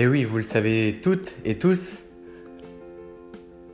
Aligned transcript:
Et 0.00 0.06
oui, 0.06 0.24
vous 0.24 0.38
le 0.38 0.44
savez 0.44 0.98
toutes 1.02 1.34
et 1.44 1.58
tous, 1.58 2.04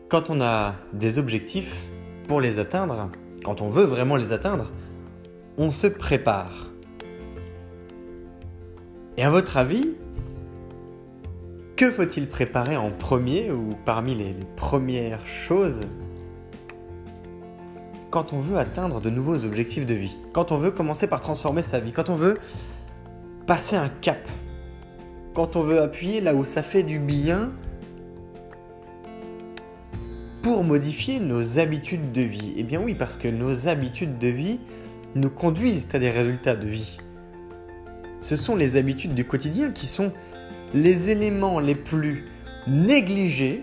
quand 0.09 0.28
on 0.28 0.41
a 0.41 0.75
des 0.92 1.20
objectifs 1.20 1.87
pour 2.26 2.41
les 2.41 2.59
atteindre, 2.59 3.12
quand 3.44 3.60
on 3.60 3.69
veut 3.69 3.84
vraiment 3.84 4.16
les 4.16 4.32
atteindre, 4.32 4.72
on 5.56 5.70
se 5.70 5.86
prépare. 5.86 6.72
Et 9.16 9.22
à 9.22 9.31
votre 9.31 9.56
avis, 9.56 9.92
que 11.76 11.92
faut-il 11.92 12.26
préparer 12.26 12.76
en 12.76 12.91
premier 12.91 13.53
ou 13.53 13.76
parmi 13.84 14.16
les, 14.16 14.34
premières 14.56 15.25
choses 15.28 15.82
quand 18.10 18.32
on 18.32 18.41
veut 18.41 18.59
atteindre 18.59 19.00
de 19.00 19.10
nouveaux 19.10 19.44
objectifs 19.44 19.86
de 19.86 19.94
vie 19.94 20.16
Quand 20.32 20.50
on 20.50 20.56
veut 20.56 20.72
commencer 20.72 21.06
par 21.06 21.20
transformer 21.20 21.62
sa 21.62 21.78
vie 21.78 21.92
Quand 21.92 22.10
on 22.10 22.16
veut 22.16 22.38
passer 23.47 23.76
un 23.76 23.91
cap 24.00 24.26
quand 25.36 25.54
on 25.54 25.60
veut 25.60 25.82
appuyer 25.82 26.22
là 26.22 26.34
où 26.34 26.47
ça 26.47 26.62
fait 26.62 26.82
du 26.82 26.98
bien 26.98 27.52
pour 30.41 30.64
modifier 30.64 31.20
nos 31.20 31.58
habitudes 31.58 32.10
de 32.10 32.22
vie 32.22 32.54
Eh 32.56 32.62
bien 32.62 32.80
oui, 32.80 32.94
parce 32.94 33.19
que 33.19 33.28
nos 33.28 33.69
habitudes 33.69 34.16
de 34.16 34.28
vie 34.28 34.58
nous 35.14 35.28
conduisent 35.28 35.88
à 35.92 35.98
des 35.98 36.08
résultats 36.08 36.56
de 36.56 36.66
vie. 36.66 36.97
Ce 38.20 38.34
sont 38.34 38.56
les 38.56 38.78
habitudes 38.78 39.12
du 39.12 39.26
quotidien 39.26 39.72
qui 39.72 39.86
sont 39.86 40.10
les 40.72 41.10
éléments 41.10 41.60
les 41.60 41.74
plus 41.74 42.24
négligés 42.66 43.62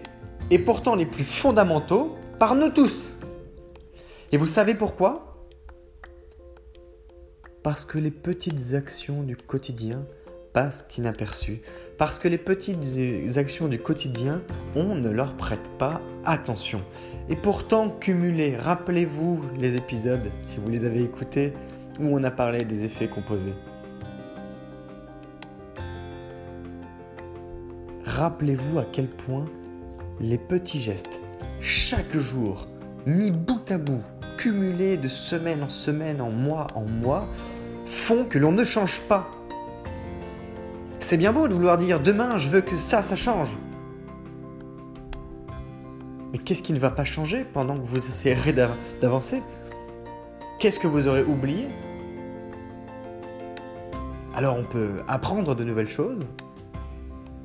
et 0.51 0.59
pourtant 0.59 0.93
les 0.93 1.07
plus 1.07 1.23
fondamentaux 1.23 2.15
par 2.37 2.53
nous 2.53 2.69
tous. 2.69 3.15
Et 4.31 4.37
vous 4.37 4.45
savez 4.45 4.75
pourquoi? 4.75 5.47
Parce 7.63 7.83
que 7.83 7.97
les 7.97 8.11
petites 8.11 8.75
actions 8.75 9.23
du 9.23 9.35
quotidien 9.35 10.05
passent 10.53 10.85
inaperçues 10.97 11.61
parce 11.97 12.19
que 12.19 12.27
les 12.27 12.37
petites 12.37 13.37
actions 13.37 13.67
du 13.67 13.79
quotidien, 13.79 14.41
on 14.75 14.95
ne 14.95 15.09
leur 15.09 15.35
prête 15.35 15.69
pas 15.77 16.01
attention. 16.25 16.81
Et 17.29 17.35
pourtant, 17.35 17.89
cumuler, 17.89 18.57
rappelez-vous 18.57 19.43
les 19.57 19.75
épisodes, 19.75 20.31
si 20.41 20.57
vous 20.57 20.69
les 20.69 20.85
avez 20.85 21.03
écoutés, 21.03 21.53
où 21.99 22.17
on 22.17 22.23
a 22.23 22.31
parlé 22.31 22.65
des 22.65 22.85
effets 22.85 23.07
composés. 23.07 23.53
Rappelez-vous 28.05 28.79
à 28.79 28.85
quel 28.91 29.07
point 29.07 29.45
les 30.19 30.37
petits 30.37 30.79
gestes, 30.79 31.21
chaque 31.61 32.17
jour, 32.17 32.67
mis 33.05 33.31
bout 33.31 33.69
à 33.71 33.77
bout, 33.77 34.03
cumulés 34.37 34.97
de 34.97 35.07
semaine 35.07 35.63
en 35.63 35.69
semaine, 35.69 36.21
en 36.21 36.31
mois 36.31 36.67
en 36.75 36.85
mois, 36.85 37.27
font 37.85 38.25
que 38.25 38.39
l'on 38.39 38.51
ne 38.51 38.63
change 38.63 39.01
pas 39.01 39.27
c'est 41.03 41.17
bien 41.17 41.33
beau 41.33 41.47
de 41.47 41.53
vouloir 41.53 41.77
dire 41.77 41.99
demain 41.99 42.37
je 42.37 42.47
veux 42.47 42.61
que 42.61 42.77
ça, 42.77 43.01
ça 43.01 43.15
change. 43.15 43.55
Mais 46.31 46.37
qu'est-ce 46.37 46.63
qui 46.63 46.73
ne 46.73 46.79
va 46.79 46.89
pas 46.89 47.05
changer 47.05 47.43
pendant 47.43 47.77
que 47.77 47.83
vous 47.83 47.97
essayerez 47.97 48.53
d'avancer? 49.01 49.43
Qu'est-ce 50.59 50.79
que 50.79 50.87
vous 50.87 51.07
aurez 51.07 51.23
oublié? 51.23 51.67
Alors 54.33 54.57
on 54.57 54.63
peut 54.63 55.01
apprendre 55.07 55.55
de 55.55 55.63
nouvelles 55.63 55.89
choses. 55.89 56.25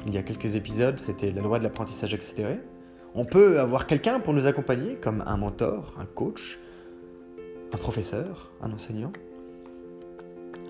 Il 0.06 0.14
y 0.14 0.18
a 0.18 0.22
quelques 0.22 0.54
épisodes, 0.54 0.98
c'était 0.98 1.32
la 1.32 1.42
loi 1.42 1.58
de 1.58 1.64
l'apprentissage 1.64 2.14
accéléré. 2.14 2.60
On 3.14 3.24
peut 3.24 3.58
avoir 3.58 3.86
quelqu'un 3.86 4.20
pour 4.20 4.32
nous 4.32 4.46
accompagner, 4.46 4.94
comme 4.94 5.22
un 5.26 5.36
mentor, 5.36 5.94
un 5.98 6.06
coach, 6.06 6.60
un 7.74 7.76
professeur, 7.76 8.52
un 8.62 8.72
enseignant, 8.72 9.12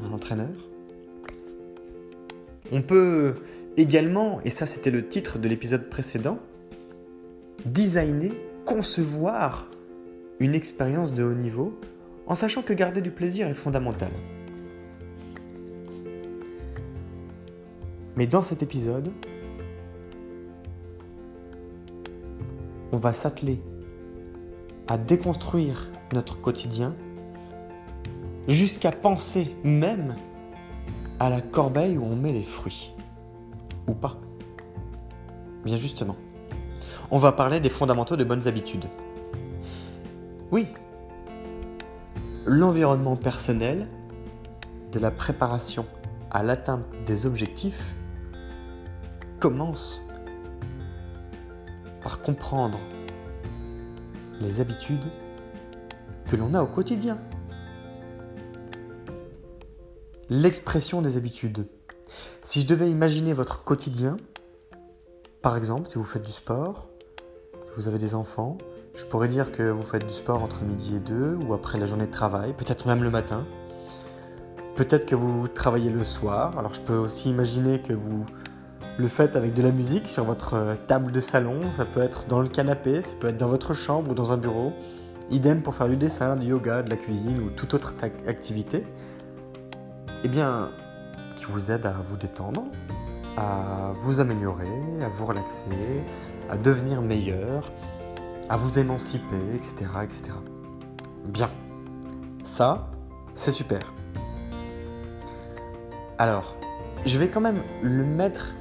un 0.03 0.13
entraîneur. 0.13 0.49
On 2.73 2.83
peut 2.83 3.35
également, 3.77 4.41
et 4.45 4.51
ça 4.51 4.67
c'était 4.67 4.91
le 4.91 5.09
titre 5.09 5.39
de 5.39 5.49
l'épisode 5.49 5.89
précédent, 5.89 6.39
designer, 7.65 8.33
concevoir 8.65 9.69
une 10.41 10.55
expérience 10.55 11.13
de 11.13 11.25
haut 11.25 11.35
niveau 11.35 11.79
en 12.27 12.35
sachant 12.35 12.63
que 12.63 12.73
garder 12.73 13.01
du 13.01 13.11
plaisir 13.11 13.49
est 13.49 13.55
fondamental. 13.55 14.11
Mais 18.17 18.27
dans 18.27 18.43
cet 18.43 18.63
épisode, 18.63 19.11
on 22.93 22.97
va 22.97 23.13
s'atteler 23.13 23.61
à 24.89 24.99
déconstruire 24.99 25.91
notre 26.13 26.41
quotidien 26.41 26.95
jusqu'à 28.49 28.93
penser 28.93 29.55
même 29.63 30.17
à 31.21 31.31
la 31.31 31.41
corbeille 31.41 31.99
où 31.99 32.05
on 32.05 32.17
met 32.17 32.33
les 32.33 32.43
fruits. 32.43 32.93
Ou 33.87 33.95
pas. 33.95 34.17
Bien 35.65 35.77
justement. 35.77 36.17
On 37.11 37.19
va 37.19 37.33
parler 37.33 37.61
des 37.61 37.71
fondamentaux 37.71 38.17
de 38.17 38.25
bonnes 38.25 38.47
habitudes. 38.47 38.87
Oui. 40.51 40.69
L'environnement 42.47 43.17
personnel, 43.17 43.89
de 44.93 44.99
la 44.99 45.11
préparation 45.11 45.87
à 46.31 46.43
l'atteinte 46.43 46.85
des 47.07 47.27
objectifs, 47.27 47.95
commence 49.41 50.03
par 52.03 52.21
comprendre 52.21 52.79
les 54.41 54.61
habitudes 54.61 55.05
que 56.29 56.37
l'on 56.37 56.55
a 56.55 56.63
au 56.63 56.67
quotidien 56.67 57.19
l'expression 60.31 61.01
des 61.01 61.17
habitudes. 61.17 61.67
Si 62.43 62.61
je 62.61 62.67
devais 62.67 62.91
imaginer 62.91 63.33
votre 63.33 63.65
quotidien, 63.65 64.17
Par 65.41 65.57
exemple, 65.57 65.89
si 65.89 65.95
vous 65.95 66.05
faites 66.05 66.25
du 66.25 66.33
sport, 66.33 66.89
si 67.65 67.71
vous 67.77 67.87
avez 67.87 67.99
des 67.99 68.17
enfants, 68.17 68.59
je 68.97 69.05
pourrais 69.05 69.29
dire 69.29 69.53
que 69.53 69.63
vous 69.71 69.85
faites 69.85 70.05
du 70.05 70.13
sport 70.13 70.43
entre 70.43 70.65
midi 70.65 70.97
et 70.97 70.99
deux 70.99 71.39
ou 71.47 71.55
après 71.55 71.79
la 71.79 71.87
journée 71.87 72.07
de 72.07 72.11
travail, 72.11 72.55
peut-être 72.55 72.89
même 72.89 73.05
le 73.05 73.11
matin. 73.11 73.47
Peut-être 74.75 75.07
que 75.07 75.15
vous 75.15 75.47
travaillez 75.47 75.91
le 75.91 76.05
soir. 76.05 76.59
Alors 76.59 76.75
je 76.75 76.83
peux 76.83 76.97
aussi 76.97 77.31
imaginer 77.31 77.81
que 77.81 77.93
vous 77.93 78.27
le 78.99 79.07
faites 79.07 79.37
avec 79.37 79.55
de 79.55 79.63
la 79.63 79.71
musique 79.71 80.09
sur 80.09 80.25
votre 80.25 80.55
euh, 80.55 80.75
table 80.89 81.13
de 81.13 81.21
salon. 81.21 81.61
Ça 81.71 81.85
peut 81.85 82.03
être 82.03 82.27
dans 82.27 82.41
le 82.41 82.49
canapé, 82.49 83.01
ça 83.03 83.15
peut 83.21 83.29
être 83.29 83.39
dans 83.39 83.49
votre 83.49 83.75
chambre 83.75 84.11
ou 84.11 84.15
dans 84.15 84.33
un 84.33 84.39
bureau. 84.39 84.73
Idem 85.31 85.63
pour 85.63 85.77
faire 85.77 85.89
du 85.89 85.97
dessin, 85.97 86.35
du 86.35 86.49
yoga, 86.49 86.83
de 86.83 86.91
la 86.91 86.97
cuisine 86.97 87.39
ou 87.41 87.51
toute 87.51 87.75
autre 87.75 87.95
activité. 88.27 88.85
Eh 90.25 90.29
bien, 90.29 90.71
qui 91.37 91.45
vous 91.45 91.71
aide 91.71 91.87
à 91.87 91.93
vous 92.03 92.17
détendre, 92.17 92.65
à 93.37 93.93
vous 94.01 94.19
améliorer, 94.19 94.67
à 95.01 95.09
vous 95.09 95.27
relaxer, 95.27 96.03
à 96.51 96.57
devenir 96.57 97.01
meilleur, 97.03 97.71
à 98.49 98.57
vous 98.57 98.81
émanciper, 98.81 99.55
etc. 99.55 99.87
etc. 100.03 100.33
Bien. 101.25 101.51
Ça, 102.45 102.91
c'est 103.37 103.53
super. 103.53 103.93
Alors, 106.19 106.57
je 107.07 107.17
vais 107.17 107.29
quand 107.29 107.41
même 107.41 107.63
le 107.83 108.05
mettre 108.05 108.55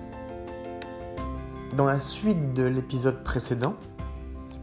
dans 1.76 1.86
la 1.86 2.00
suite 2.00 2.54
de 2.54 2.64
l'épisode 2.64 3.24
précédent, 3.24 3.74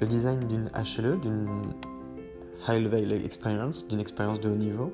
le 0.00 0.06
design 0.06 0.38
d'une 0.46 0.70
HLE, 0.76 1.18
d'une 1.18 1.48
High 2.68 2.84
Level 2.84 3.12
Experience, 3.24 3.88
d'une 3.88 4.00
expérience 4.00 4.40
de 4.40 4.48
haut 4.48 4.54
niveau, 4.54 4.92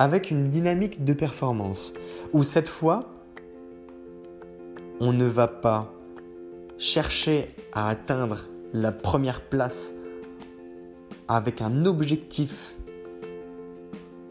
avec 0.00 0.30
une 0.30 0.48
dynamique 0.48 1.04
de 1.04 1.12
performance, 1.12 1.92
où 2.32 2.42
cette 2.42 2.68
fois, 2.68 3.04
on 4.98 5.12
ne 5.12 5.26
va 5.26 5.46
pas 5.46 5.92
chercher 6.78 7.54
à 7.74 7.90
atteindre 7.90 8.46
la 8.72 8.92
première 8.92 9.42
place 9.42 9.92
avec 11.28 11.60
un 11.60 11.84
objectif 11.84 12.74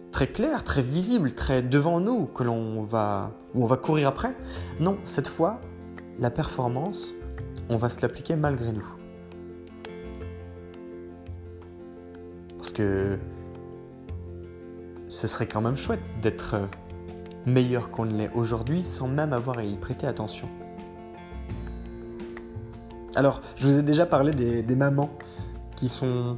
très 0.10 0.26
clair, 0.26 0.64
très 0.64 0.82
visible, 0.82 1.36
très 1.36 1.62
devant 1.62 2.00
nous, 2.00 2.26
que 2.26 2.42
l'on 2.42 2.82
va, 2.82 3.30
où 3.54 3.62
on 3.62 3.68
va 3.68 3.78
courir 3.78 4.08
après. 4.08 4.36
Non, 4.80 4.98
cette 5.04 5.28
fois, 5.28 5.62
la 6.18 6.32
performance, 6.32 7.14
on 7.70 7.78
va 7.78 7.90
se 7.90 8.02
l'appliquer 8.02 8.36
malgré 8.36 8.72
nous. 8.72 8.90
Parce 12.58 12.72
que 12.72 13.20
ce 15.10 15.28
serait 15.28 15.48
quand 15.48 15.60
même 15.60 15.76
chouette 15.76 16.04
d'être 16.22 16.56
meilleur 17.46 17.90
qu'on 17.90 18.06
ne 18.06 18.16
l'est 18.16 18.32
aujourd'hui 18.36 18.84
sans 18.84 19.08
même 19.08 19.34
avoir 19.34 19.58
à 19.58 19.64
y 19.64 19.76
prêter 19.76 20.08
attention. 20.08 20.48
Alors, 23.16 23.42
je 23.56 23.68
vous 23.68 23.80
ai 23.80 23.82
déjà 23.82 24.06
parlé 24.06 24.34
des, 24.34 24.76
mamans 24.76 25.10
qui 25.76 25.90
sont 25.90 26.38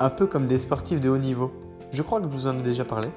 un 0.00 0.10
peu 0.10 0.26
comme 0.26 0.48
des 0.48 0.58
sportifs 0.58 1.00
de 1.00 1.08
haut 1.08 1.18
niveau. 1.18 1.52
Je 1.92 2.02
crois 2.02 2.18
que 2.18 2.24
je 2.24 2.30
vous 2.30 2.48
en 2.48 2.58
ai 2.58 2.62
déjà 2.62 2.84
parlé. 2.84 3.08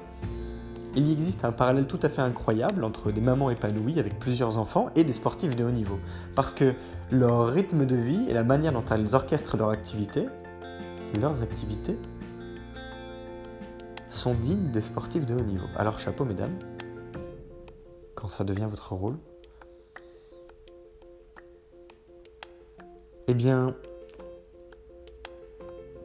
Il 0.94 1.08
y 1.08 1.12
existe 1.12 1.44
un 1.44 1.50
parallèle 1.50 1.88
tout 1.88 1.98
à 2.02 2.08
fait 2.08 2.22
incroyable 2.22 2.84
entre 2.84 3.10
des 3.10 3.20
mamans 3.20 3.50
épanouies 3.50 3.98
avec 3.98 4.20
plusieurs 4.20 4.58
enfants 4.58 4.90
et 4.94 5.02
des 5.02 5.12
sportifs 5.12 5.56
de 5.56 5.64
haut 5.64 5.72
niveau. 5.72 5.98
Parce 6.36 6.54
que 6.54 6.74
leur 7.10 7.48
rythme 7.48 7.84
de 7.84 7.96
vie 7.96 8.26
et 8.28 8.32
la 8.32 8.44
manière 8.44 8.72
dont 8.72 8.84
elles 8.92 9.16
orchestrent 9.16 9.56
leur 9.56 9.70
activité, 9.70 10.28
leurs 11.20 11.42
activités, 11.42 11.96
sont 14.08 14.34
dignes 14.34 14.70
des 14.70 14.82
sportifs 14.82 15.26
de 15.26 15.34
haut 15.34 15.44
niveau. 15.44 15.66
Alors 15.76 15.98
chapeau 15.98 16.24
mesdames, 16.24 16.58
quand 18.14 18.28
ça 18.28 18.44
devient 18.44 18.68
votre 18.70 18.92
rôle, 18.92 19.16
Eh 23.26 23.32
bien, 23.32 23.74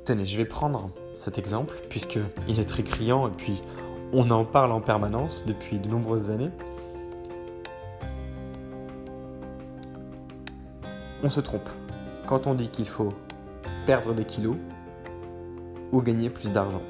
tenez, 0.06 0.24
je 0.24 0.38
vais 0.38 0.46
prendre 0.46 0.90
cet 1.16 1.38
exemple, 1.38 1.76
puisqu'il 1.90 2.60
est 2.60 2.66
très 2.66 2.84
criant 2.84 3.28
et 3.28 3.32
puis 3.32 3.62
on 4.14 4.32
en 4.32 4.46
parle 4.46 4.72
en 4.72 4.80
permanence 4.80 5.46
depuis 5.46 5.80
de 5.80 5.90
nombreuses 5.90 6.32
années. 6.32 6.52
On 11.24 11.30
se 11.30 11.42
trompe 11.42 11.68
quand 12.26 12.48
on 12.48 12.56
dit 12.56 12.70
qu'il 12.70 12.88
faut 12.88 13.10
perdre 13.86 14.14
des 14.14 14.24
kilos 14.24 14.56
ou 15.92 16.02
gagner 16.02 16.30
plus 16.30 16.54
d'argent. 16.54 16.82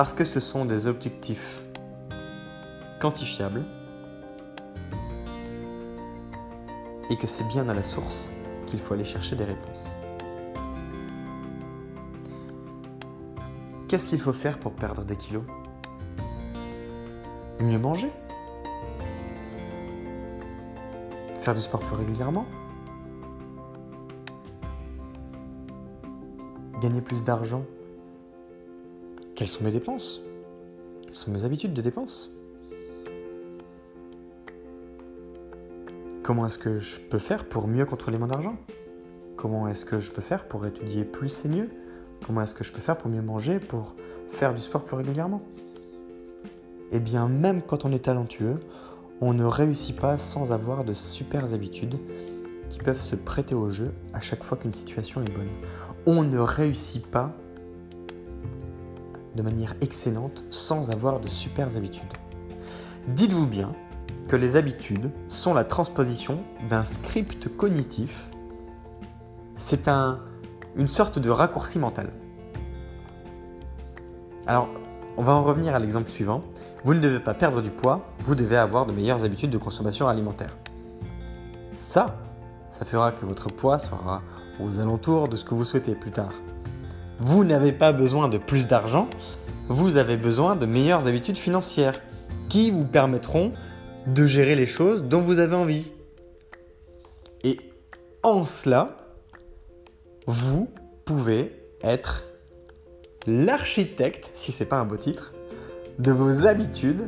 Parce 0.00 0.14
que 0.14 0.24
ce 0.24 0.40
sont 0.40 0.64
des 0.64 0.86
objectifs 0.86 1.60
quantifiables 3.02 3.66
et 7.10 7.18
que 7.18 7.26
c'est 7.26 7.44
bien 7.44 7.68
à 7.68 7.74
la 7.74 7.82
source 7.82 8.30
qu'il 8.66 8.78
faut 8.78 8.94
aller 8.94 9.04
chercher 9.04 9.36
des 9.36 9.44
réponses. 9.44 9.94
Qu'est-ce 13.88 14.08
qu'il 14.08 14.20
faut 14.20 14.32
faire 14.32 14.58
pour 14.58 14.72
perdre 14.72 15.04
des 15.04 15.16
kilos? 15.16 15.44
Mieux 17.60 17.78
manger? 17.78 18.10
Faire 21.34 21.54
du 21.54 21.60
sport 21.60 21.80
plus 21.80 21.96
régulièrement? 21.96 22.46
Gagner 26.80 27.02
plus 27.02 27.22
d'argent? 27.22 27.66
Quelles 29.40 29.48
sont 29.48 29.64
mes 29.64 29.70
dépenses? 29.70 30.20
Quelles 31.06 31.16
sont 31.16 31.30
mes 31.30 31.46
habitudes 31.46 31.72
de 31.72 31.80
dépenses? 31.80 32.30
Comment 36.22 36.46
est-ce 36.46 36.58
que 36.58 36.78
je 36.78 37.00
peux 37.00 37.18
faire 37.18 37.48
pour 37.48 37.66
mieux 37.66 37.86
contrôler 37.86 38.18
mon 38.18 38.28
argent? 38.28 38.58
Comment 39.36 39.66
est-ce 39.66 39.86
que 39.86 39.98
je 39.98 40.12
peux 40.12 40.20
faire 40.20 40.46
pour 40.46 40.66
étudier 40.66 41.06
plus 41.06 41.46
et 41.46 41.48
mieux? 41.48 41.70
Comment 42.26 42.42
est-ce 42.42 42.52
que 42.52 42.64
je 42.64 42.70
peux 42.70 42.82
faire 42.82 42.98
pour 42.98 43.10
mieux 43.10 43.22
manger, 43.22 43.60
pour 43.60 43.94
faire 44.28 44.52
du 44.52 44.60
sport 44.60 44.84
plus 44.84 44.96
régulièrement? 44.96 45.40
Eh 46.92 47.00
bien, 47.00 47.26
même 47.26 47.62
quand 47.62 47.86
on 47.86 47.92
est 47.92 48.04
talentueux, 48.04 48.60
on 49.22 49.32
ne 49.32 49.44
réussit 49.44 49.98
pas 49.98 50.18
sans 50.18 50.52
avoir 50.52 50.84
de 50.84 50.92
super 50.92 51.54
habitudes 51.54 51.96
qui 52.68 52.78
peuvent 52.78 53.00
se 53.00 53.16
prêter 53.16 53.54
au 53.54 53.70
jeu 53.70 53.90
à 54.12 54.20
chaque 54.20 54.44
fois 54.44 54.58
qu'une 54.58 54.74
situation 54.74 55.22
est 55.22 55.34
bonne. 55.34 55.48
On 56.04 56.24
ne 56.24 56.38
réussit 56.38 57.06
pas 57.06 57.34
de 59.34 59.42
manière 59.42 59.74
excellente 59.80 60.44
sans 60.50 60.90
avoir 60.90 61.20
de 61.20 61.28
super 61.28 61.76
habitudes. 61.76 62.12
Dites-vous 63.08 63.46
bien 63.46 63.72
que 64.28 64.36
les 64.36 64.56
habitudes 64.56 65.10
sont 65.28 65.54
la 65.54 65.64
transposition 65.64 66.38
d'un 66.68 66.84
script 66.84 67.48
cognitif. 67.56 68.30
C'est 69.56 69.88
un, 69.88 70.20
une 70.76 70.88
sorte 70.88 71.18
de 71.18 71.30
raccourci 71.30 71.78
mental. 71.78 72.10
Alors, 74.46 74.68
on 75.16 75.22
va 75.22 75.32
en 75.32 75.42
revenir 75.42 75.74
à 75.74 75.78
l'exemple 75.78 76.10
suivant. 76.10 76.42
Vous 76.84 76.94
ne 76.94 77.00
devez 77.00 77.20
pas 77.20 77.34
perdre 77.34 77.60
du 77.60 77.70
poids, 77.70 78.06
vous 78.20 78.34
devez 78.34 78.56
avoir 78.56 78.86
de 78.86 78.92
meilleures 78.92 79.24
habitudes 79.24 79.50
de 79.50 79.58
consommation 79.58 80.08
alimentaire. 80.08 80.56
Ça, 81.72 82.16
ça 82.70 82.84
fera 82.84 83.12
que 83.12 83.26
votre 83.26 83.48
poids 83.48 83.78
sera 83.78 84.22
aux 84.60 84.78
alentours 84.78 85.28
de 85.28 85.36
ce 85.36 85.44
que 85.44 85.54
vous 85.54 85.64
souhaitez 85.64 85.94
plus 85.94 86.10
tard. 86.10 86.32
Vous 87.20 87.44
n'avez 87.44 87.72
pas 87.72 87.92
besoin 87.92 88.28
de 88.28 88.38
plus 88.38 88.66
d'argent, 88.66 89.08
vous 89.68 89.98
avez 89.98 90.16
besoin 90.16 90.56
de 90.56 90.64
meilleures 90.64 91.06
habitudes 91.06 91.36
financières 91.36 92.00
qui 92.48 92.70
vous 92.70 92.84
permettront 92.84 93.52
de 94.06 94.26
gérer 94.26 94.54
les 94.54 94.66
choses 94.66 95.04
dont 95.04 95.20
vous 95.20 95.38
avez 95.38 95.54
envie. 95.54 95.92
Et 97.44 97.58
en 98.22 98.46
cela, 98.46 98.96
vous 100.26 100.70
pouvez 101.04 101.52
être 101.82 102.24
l'architecte, 103.26 104.30
si 104.34 104.50
c'est 104.50 104.66
pas 104.66 104.78
un 104.78 104.86
beau 104.86 104.96
titre, 104.96 105.32
de 105.98 106.12
vos 106.12 106.46
habitudes. 106.46 107.06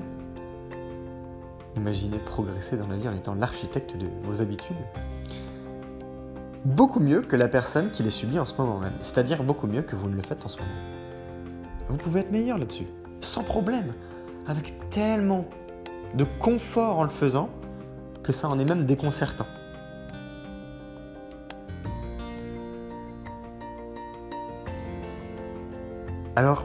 Imaginez 1.77 2.19
progresser 2.19 2.77
dans 2.77 2.87
la 2.87 2.97
vie 2.97 3.09
en 3.09 3.15
étant 3.15 3.35
l'architecte 3.35 3.97
de 3.97 4.07
vos 4.25 4.43
habitudes. 4.43 4.77
Beaucoup 6.65 7.01
mieux 7.01 7.23
que 7.23 7.35
la 7.35 7.49
personne 7.49 7.91
qui 7.91 8.05
les 8.05 8.11
subit 8.11 8.39
en 8.39 8.47
ce 8.47 8.55
moment 8.57 8.79
même. 8.79 8.93
C'est-à-dire 9.01 9.43
beaucoup 9.43 9.67
mieux 9.67 9.83
que 9.83 9.97
vous 9.97 10.09
ne 10.09 10.15
le 10.15 10.23
faites 10.23 10.45
en 10.45 10.49
ce 10.49 10.59
moment. 10.59 10.71
Vous 11.89 11.97
pouvez 11.97 12.21
être 12.21 12.31
meilleur 12.31 12.57
là-dessus. 12.57 12.87
Sans 13.21 13.43
problème. 13.43 13.93
Avec 14.47 14.89
tellement 14.89 15.45
de 16.15 16.25
confort 16.39 16.99
en 16.99 17.05
le 17.05 17.11
faisant 17.11 17.51
que 18.23 18.33
ça 18.33 18.49
en 18.49 18.61
est 18.61 18.65
même 18.65 18.87
déconcertant. 18.87 19.47
Alors, 26.37 26.65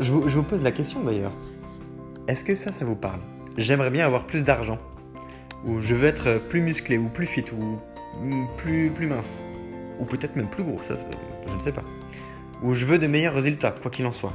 je 0.00 0.12
vous, 0.12 0.42
pose 0.42 0.62
la 0.62 0.72
question 0.72 1.04
d'ailleurs. 1.04 1.32
Est-ce 2.26 2.42
que 2.42 2.54
ça, 2.54 2.72
ça 2.72 2.86
vous 2.86 2.96
parle? 2.96 3.20
J'aimerais 3.58 3.90
bien 3.90 4.06
avoir 4.06 4.26
plus 4.26 4.44
d'argent. 4.44 4.78
Ou 5.66 5.80
je 5.80 5.94
veux 5.94 6.06
être 6.06 6.38
plus 6.48 6.60
musclé, 6.60 6.96
ou 6.96 7.08
plus 7.08 7.26
fit, 7.26 7.44
ou 7.52 7.78
plus, 8.56 8.90
plus 8.90 9.06
mince. 9.06 9.42
Ou 10.00 10.04
peut-être 10.04 10.36
même 10.36 10.48
plus 10.48 10.62
gros, 10.62 10.78
ça, 10.86 10.94
je 11.46 11.54
ne 11.54 11.60
sais 11.60 11.72
pas. 11.72 11.84
Ou 12.62 12.74
je 12.74 12.84
veux 12.86 12.98
de 12.98 13.06
meilleurs 13.06 13.34
résultats, 13.34 13.70
quoi 13.70 13.90
qu'il 13.90 14.06
en 14.06 14.12
soit. 14.12 14.32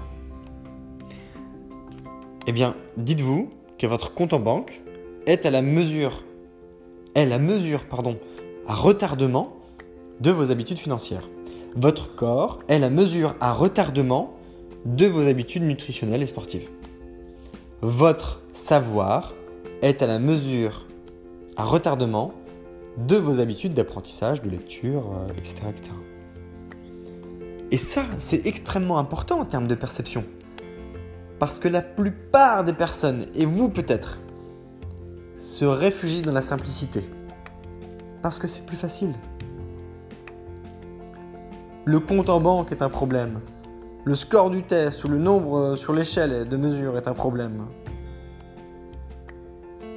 Eh 2.48 2.52
bien, 2.52 2.76
dites-vous 2.98 3.50
que 3.78 3.88
votre 3.88 4.14
compte 4.14 4.34
en 4.34 4.40
banque 4.40 4.82
est 5.26 5.46
à 5.46 5.52
la 5.52 5.62
mesure, 5.62 6.24
est 7.16 7.26
la 7.26 7.40
mesure, 7.40 7.86
pardon, 7.86 8.18
à 8.68 8.74
retardement 8.74 9.58
de 10.20 10.32
vos 10.32 10.52
habitudes 10.52 10.80
financières. 10.80 11.30
Votre 11.76 12.16
corps 12.16 12.60
est 12.68 12.80
la 12.80 12.90
mesure 12.90 13.36
à 13.40 13.54
retardement 13.54 14.34
de 14.86 15.06
vos 15.06 15.28
habitudes 15.28 15.64
nutritionnelles 15.64 16.24
et 16.24 16.28
sportives. 16.28 16.68
Votre 17.82 18.42
savoir 18.54 19.34
est 19.82 20.02
à 20.02 20.08
la 20.08 20.20
mesure 20.20 20.86
à 21.58 21.64
retardement 21.64 22.34
de 22.98 23.16
vos 23.16 23.40
habitudes 23.40 23.74
d'apprentissage, 23.74 24.42
de 24.42 24.50
lecture, 24.50 25.12
etc., 25.38 25.56
euh, 25.66 25.70
etc. 25.70 25.92
Et 27.72 27.78
ça, 27.78 28.04
c'est 28.18 28.46
extrêmement 28.46 28.98
important 28.98 29.40
en 29.40 29.46
termes 29.46 29.68
de 29.68 29.76
perception. 29.76 30.26
Parce 31.40 31.58
que 31.58 31.70
la 31.70 31.82
plupart 31.82 32.66
des 32.66 32.74
personnes, 32.74 33.26
et 33.34 33.46
vous 33.46 33.70
peut-être, 33.70 34.20
se 35.38 35.66
réfugient 35.66 36.22
dans 36.22 36.34
la 36.34 36.42
simplicité. 36.42 37.04
Parce 38.22 38.38
que 38.38 38.48
c'est 38.48 38.66
plus 38.66 38.78
facile. 38.78 39.14
Le 41.86 42.00
compte 42.00 42.30
en 42.30 42.40
banque 42.40 42.72
est 42.72 42.82
un 42.82 42.90
problème. 42.90 43.40
Le 44.04 44.16
score 44.16 44.50
du 44.50 44.64
test 44.64 45.04
ou 45.04 45.08
le 45.08 45.18
nombre 45.18 45.58
euh, 45.58 45.76
sur 45.76 45.94
l'échelle 45.94 46.48
de 46.48 46.58
mesure 46.58 46.98
est 46.98 47.08
un 47.08 47.14
problème. 47.14 47.66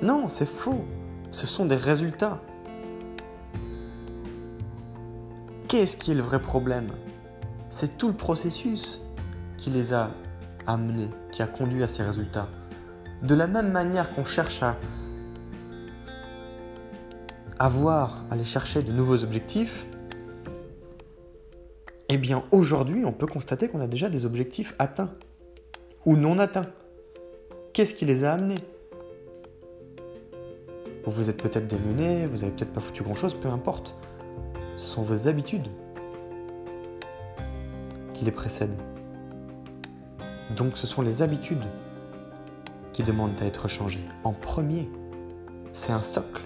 Non, 0.01 0.29
c'est 0.29 0.49
faux. 0.49 0.85
Ce 1.31 1.47
sont 1.47 1.67
des 1.67 1.77
résultats. 1.77 2.41
Qu'est-ce 5.75 5.97
qui 5.97 6.13
est 6.13 6.15
le 6.15 6.23
vrai 6.23 6.41
problème 6.41 6.87
C'est 7.69 7.99
tout 7.99 8.07
le 8.07 8.15
processus 8.15 9.03
qui 9.59 9.71
les 9.71 9.93
a 9.93 10.13
amenés, 10.69 11.09
qui 11.33 11.43
a 11.43 11.49
conduit 11.49 11.83
à 11.83 11.89
ces 11.89 12.05
résultats. 12.05 12.47
De 13.25 13.35
la 13.35 13.49
même 13.49 13.73
manière 13.73 14.15
qu'on 14.15 14.25
cherche 14.25 14.63
à 14.63 14.77
avoir, 17.59 18.23
aller 18.31 18.45
chercher 18.45 18.85
de 18.85 18.93
nouveaux 18.93 19.25
objectifs, 19.25 19.85
eh 22.09 22.19
bien 22.19 22.45
aujourd'hui 22.53 23.05
on 23.05 23.13
peut 23.13 23.27
constater 23.27 23.67
qu'on 23.67 23.81
a 23.81 23.89
déjà 23.89 24.09
des 24.09 24.27
objectifs 24.27 24.77
atteints 24.79 25.11
ou 26.07 26.17
non 26.17 26.39
atteints. 26.39 26.71
Qu'est-ce 27.73 27.97
qui 27.97 28.05
les 28.05 28.23
a 28.23 28.35
amenés? 28.35 28.63
Vous 31.05 31.11
vous 31.11 31.31
êtes 31.31 31.43
peut-être 31.43 31.67
démené, 31.67 32.29
vous 32.29 32.43
n'avez 32.43 32.53
peut-être 32.53 32.73
pas 32.73 32.81
foutu 32.81 33.03
grand-chose, 33.03 33.35
peu 33.35 33.49
importe. 33.49 33.97
Ce 34.77 34.87
sont 34.87 35.03
vos 35.03 35.29
habitudes 35.29 35.69
qui 38.13 38.25
les 38.25 38.31
précèdent. 38.31 38.81
Donc 40.57 40.77
ce 40.77 40.87
sont 40.87 41.03
les 41.03 41.23
habitudes 41.23 41.65
qui 42.93 43.03
demandent 43.03 43.41
à 43.41 43.47
être 43.47 43.69
changées. 43.69 44.07
En 44.23 44.33
premier, 44.33 44.89
c'est 45.73 45.93
un 45.93 46.03
socle, 46.03 46.43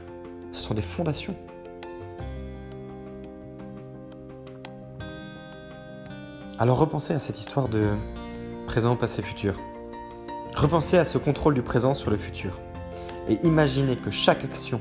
ce 0.52 0.62
sont 0.62 0.74
des 0.74 0.82
fondations. 0.82 1.34
Alors 6.58 6.78
repensez 6.78 7.14
à 7.14 7.18
cette 7.18 7.38
histoire 7.38 7.68
de 7.68 7.90
présent, 8.66 8.96
passé, 8.96 9.22
futur. 9.22 9.54
Repensez 10.56 10.98
à 10.98 11.04
ce 11.04 11.16
contrôle 11.16 11.54
du 11.54 11.62
présent 11.62 11.94
sur 11.94 12.10
le 12.10 12.16
futur. 12.16 12.58
Et 13.28 13.38
imaginez 13.46 13.96
que 13.96 14.10
chaque 14.10 14.44
action 14.44 14.80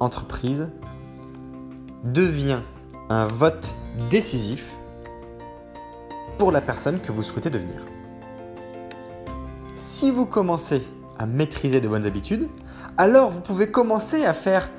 entreprise 0.00 0.66
devient 2.02 2.60
un 3.08 3.26
vote 3.26 3.68
décisif 4.10 4.76
pour 6.38 6.52
la 6.52 6.60
personne 6.60 7.00
que 7.00 7.12
vous 7.12 7.22
souhaitez 7.22 7.50
devenir. 7.50 7.84
Si 9.74 10.10
vous 10.10 10.26
commencez 10.26 10.82
à 11.18 11.26
maîtriser 11.26 11.80
de 11.80 11.88
bonnes 11.88 12.06
habitudes, 12.06 12.48
alors 12.96 13.30
vous 13.30 13.40
pouvez 13.40 13.70
commencer 13.70 14.24
à 14.24 14.34
faire 14.34 14.70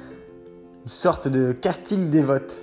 une 0.83 0.89
sorte 0.89 1.27
de 1.27 1.51
casting 1.51 2.09
des 2.09 2.21
votes 2.21 2.59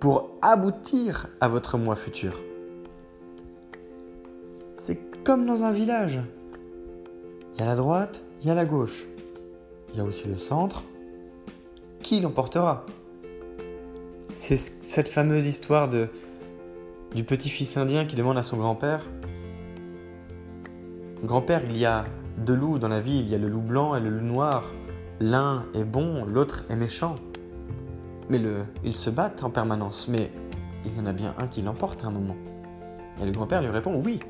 pour 0.00 0.30
aboutir 0.42 1.28
à 1.40 1.48
votre 1.48 1.78
moi 1.78 1.96
futur. 1.96 2.40
C'est 4.76 4.98
comme 5.24 5.46
dans 5.46 5.62
un 5.62 5.72
village. 5.72 6.20
Il 7.54 7.60
y 7.60 7.62
a 7.62 7.66
la 7.66 7.74
droite, 7.74 8.22
il 8.42 8.48
y 8.48 8.50
a 8.50 8.54
la 8.54 8.66
gauche. 8.66 9.06
Il 9.92 9.98
y 9.98 10.00
a 10.00 10.04
aussi 10.04 10.26
le 10.28 10.38
centre. 10.38 10.82
Qui 12.02 12.20
l'emportera? 12.20 12.84
C'est 14.36 14.56
cette 14.56 15.08
fameuse 15.08 15.46
histoire 15.46 15.88
de, 15.88 16.08
du 17.14 17.24
petit-fils 17.24 17.76
indien 17.76 18.04
qui 18.04 18.16
demande 18.16 18.36
à 18.36 18.42
son 18.42 18.56
grand-père 18.56 19.06
Grand-père, 21.24 21.62
il 21.64 21.78
y 21.78 21.86
a 21.86 22.04
deux 22.38 22.54
loups 22.54 22.78
dans 22.78 22.88
la 22.88 23.00
vie, 23.00 23.18
il 23.18 23.28
y 23.30 23.34
a 23.34 23.38
le 23.38 23.48
loup 23.48 23.62
blanc 23.62 23.94
et 23.94 24.00
le 24.00 24.10
loup 24.10 24.24
noir. 24.24 24.70
L'un 25.20 25.64
est 25.74 25.84
bon, 25.84 26.24
l'autre 26.26 26.66
est 26.68 26.76
méchant. 26.76 27.16
Mais 28.28 28.40
ils 28.84 28.96
se 28.96 29.08
battent 29.08 29.42
en 29.42 29.50
permanence, 29.50 30.08
mais 30.08 30.30
il 30.84 30.94
y 30.94 31.00
en 31.00 31.06
a 31.06 31.12
bien 31.12 31.34
un 31.38 31.46
qui 31.46 31.62
l'emporte 31.62 32.04
à 32.04 32.08
un 32.08 32.10
moment. 32.10 32.36
Et 33.22 33.24
le 33.24 33.32
grand-père 33.32 33.62
lui 33.62 33.70
répond 33.70 34.00
Oui, 34.04 34.20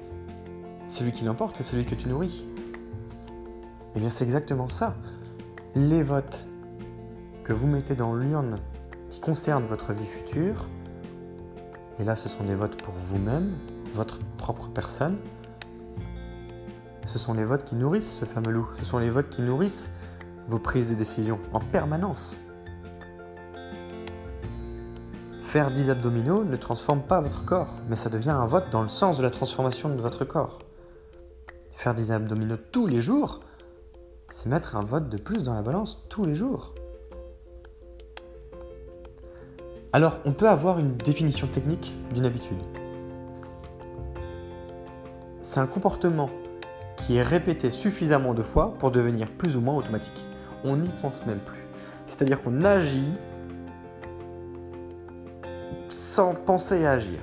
celui 0.88 1.10
qui 1.12 1.24
l'emporte, 1.24 1.56
c'est 1.56 1.62
celui 1.62 1.84
que 1.84 1.94
tu 1.94 2.08
nourris. 2.08 2.44
Eh 3.96 4.00
bien, 4.00 4.10
c'est 4.10 4.24
exactement 4.24 4.68
ça. 4.68 4.94
Les 5.74 6.02
votes 6.02 6.44
que 7.42 7.52
vous 7.52 7.66
mettez 7.66 7.94
dans 7.94 8.14
l'urne 8.14 8.60
qui 9.24 9.30
concernent 9.30 9.64
votre 9.64 9.94
vie 9.94 10.04
future, 10.04 10.68
et 11.98 12.04
là, 12.04 12.14
ce 12.14 12.28
sont 12.28 12.44
des 12.44 12.54
votes 12.54 12.80
pour 12.82 12.92
vous-même, 12.94 13.52
votre 13.94 14.18
propre 14.36 14.68
personne, 14.68 15.16
ce 17.06 17.18
sont 17.18 17.32
les 17.32 17.44
votes 17.44 17.64
qui 17.64 17.74
nourrissent 17.74 18.18
ce 18.18 18.26
fameux 18.26 18.50
loup. 18.50 18.68
Ce 18.78 18.84
sont 18.84 18.98
les 18.98 19.10
votes 19.10 19.30
qui 19.30 19.42
nourrissent 19.42 19.90
vos 20.48 20.58
prises 20.58 20.90
de 20.90 20.94
décision 20.94 21.38
en 21.52 21.60
permanence. 21.60 22.36
Faire 25.38 25.70
10 25.70 25.90
abdominaux 25.90 26.44
ne 26.44 26.56
transforme 26.56 27.02
pas 27.02 27.20
votre 27.20 27.44
corps, 27.44 27.74
mais 27.88 27.96
ça 27.96 28.10
devient 28.10 28.30
un 28.30 28.46
vote 28.46 28.70
dans 28.70 28.82
le 28.82 28.88
sens 28.88 29.16
de 29.16 29.22
la 29.22 29.30
transformation 29.30 29.94
de 29.94 30.00
votre 30.00 30.24
corps. 30.24 30.58
Faire 31.72 31.94
des 31.94 32.10
abdominaux 32.10 32.58
tous 32.72 32.86
les 32.86 33.00
jours, 33.00 33.40
c'est 34.28 34.50
mettre 34.50 34.76
un 34.76 34.84
vote 34.84 35.08
de 35.08 35.16
plus 35.16 35.44
dans 35.44 35.54
la 35.54 35.62
balance 35.62 36.04
tous 36.08 36.24
les 36.24 36.34
jours. 36.34 36.74
Alors, 39.94 40.18
on 40.24 40.32
peut 40.32 40.48
avoir 40.48 40.80
une 40.80 40.96
définition 40.96 41.46
technique 41.46 41.94
d'une 42.12 42.24
habitude. 42.24 42.58
C'est 45.40 45.60
un 45.60 45.68
comportement 45.68 46.28
qui 46.96 47.14
est 47.14 47.22
répété 47.22 47.70
suffisamment 47.70 48.34
de 48.34 48.42
fois 48.42 48.74
pour 48.80 48.90
devenir 48.90 49.30
plus 49.30 49.56
ou 49.56 49.60
moins 49.60 49.76
automatique. 49.76 50.26
On 50.64 50.78
n'y 50.78 50.90
pense 51.00 51.24
même 51.26 51.38
plus. 51.38 51.64
C'est-à-dire 52.06 52.42
qu'on 52.42 52.62
agit 52.62 53.06
sans 55.88 56.34
penser 56.34 56.84
à 56.86 56.90
agir. 56.90 57.20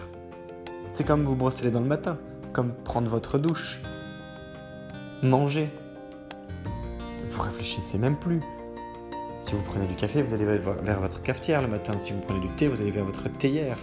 C'est 0.93 1.05
comme 1.05 1.25
vous 1.25 1.35
brosser 1.35 1.65
les 1.65 1.71
dents 1.71 1.81
le 1.81 1.87
matin, 1.87 2.19
comme 2.53 2.71
prendre 2.71 3.09
votre 3.09 3.37
douche, 3.37 3.81
manger. 5.21 5.69
Vous 7.25 7.41
réfléchissez 7.41 7.97
même 7.97 8.15
plus. 8.15 8.39
Si 9.41 9.55
vous 9.55 9.63
prenez 9.63 9.87
du 9.87 9.95
café, 9.95 10.21
vous 10.21 10.33
allez 10.33 10.45
vers 10.45 10.99
votre 10.99 11.21
cafetière 11.21 11.61
le 11.61 11.67
matin. 11.67 11.97
Si 11.97 12.13
vous 12.13 12.21
prenez 12.21 12.39
du 12.39 12.49
thé, 12.49 12.67
vous 12.67 12.79
allez 12.79 12.91
vers 12.91 13.05
votre 13.05 13.27
théière. 13.27 13.79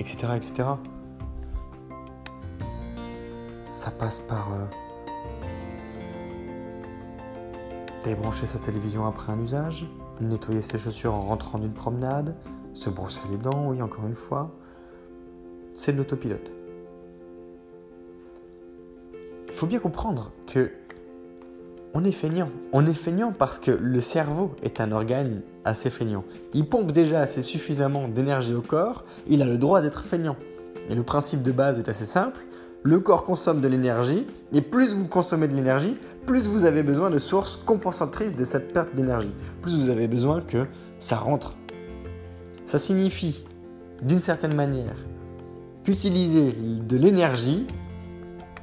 Etc. 0.00 0.26
etc. 0.34 0.68
Ça 3.68 3.90
passe 3.92 4.18
par 4.20 4.48
euh, 4.52 4.64
débrancher 8.04 8.46
sa 8.46 8.58
télévision 8.58 9.06
après 9.06 9.32
un 9.32 9.40
usage, 9.40 9.86
nettoyer 10.20 10.62
ses 10.62 10.78
chaussures 10.78 11.14
en 11.14 11.22
rentrant 11.22 11.58
d'une 11.58 11.72
promenade, 11.72 12.34
se 12.72 12.90
brosser 12.90 13.22
les 13.30 13.36
dents, 13.36 13.68
oui, 13.68 13.80
encore 13.80 14.06
une 14.06 14.16
fois. 14.16 14.50
C'est 15.72 15.92
de 15.92 15.98
l'autopilote. 15.98 16.50
Il 19.46 19.52
faut 19.52 19.66
bien 19.66 19.78
comprendre 19.78 20.32
que 20.46 20.72
on 21.92 22.04
est 22.04 22.12
feignant. 22.12 22.50
On 22.72 22.86
est 22.86 22.94
feignant 22.94 23.32
parce 23.32 23.58
que 23.58 23.70
le 23.70 24.00
cerveau 24.00 24.54
est 24.62 24.80
un 24.80 24.92
organe 24.92 25.42
assez 25.64 25.90
feignant. 25.90 26.24
Il 26.54 26.68
pompe 26.68 26.92
déjà 26.92 27.20
assez 27.20 27.42
suffisamment 27.42 28.08
d'énergie 28.08 28.54
au 28.54 28.62
corps, 28.62 29.04
il 29.26 29.42
a 29.42 29.46
le 29.46 29.58
droit 29.58 29.80
d'être 29.80 30.04
feignant. 30.04 30.36
Et 30.88 30.94
le 30.94 31.02
principe 31.02 31.42
de 31.42 31.52
base 31.52 31.78
est 31.78 31.88
assez 31.88 32.04
simple. 32.04 32.40
Le 32.82 32.98
corps 33.00 33.24
consomme 33.24 33.60
de 33.60 33.68
l'énergie, 33.68 34.26
et 34.54 34.62
plus 34.62 34.94
vous 34.94 35.06
consommez 35.06 35.48
de 35.48 35.54
l'énergie, 35.54 35.96
plus 36.26 36.48
vous 36.48 36.64
avez 36.64 36.82
besoin 36.82 37.10
de 37.10 37.18
sources 37.18 37.56
compensatrices 37.56 38.36
de 38.36 38.44
cette 38.44 38.72
perte 38.72 38.94
d'énergie. 38.94 39.32
Plus 39.60 39.76
vous 39.76 39.90
avez 39.90 40.08
besoin 40.08 40.40
que 40.40 40.66
ça 40.98 41.16
rentre. 41.16 41.56
Ça 42.64 42.78
signifie, 42.78 43.44
d'une 44.00 44.20
certaine 44.20 44.54
manière, 44.54 44.96
qu'utiliser 45.84 46.52
de 46.52 46.96
l'énergie 46.96 47.66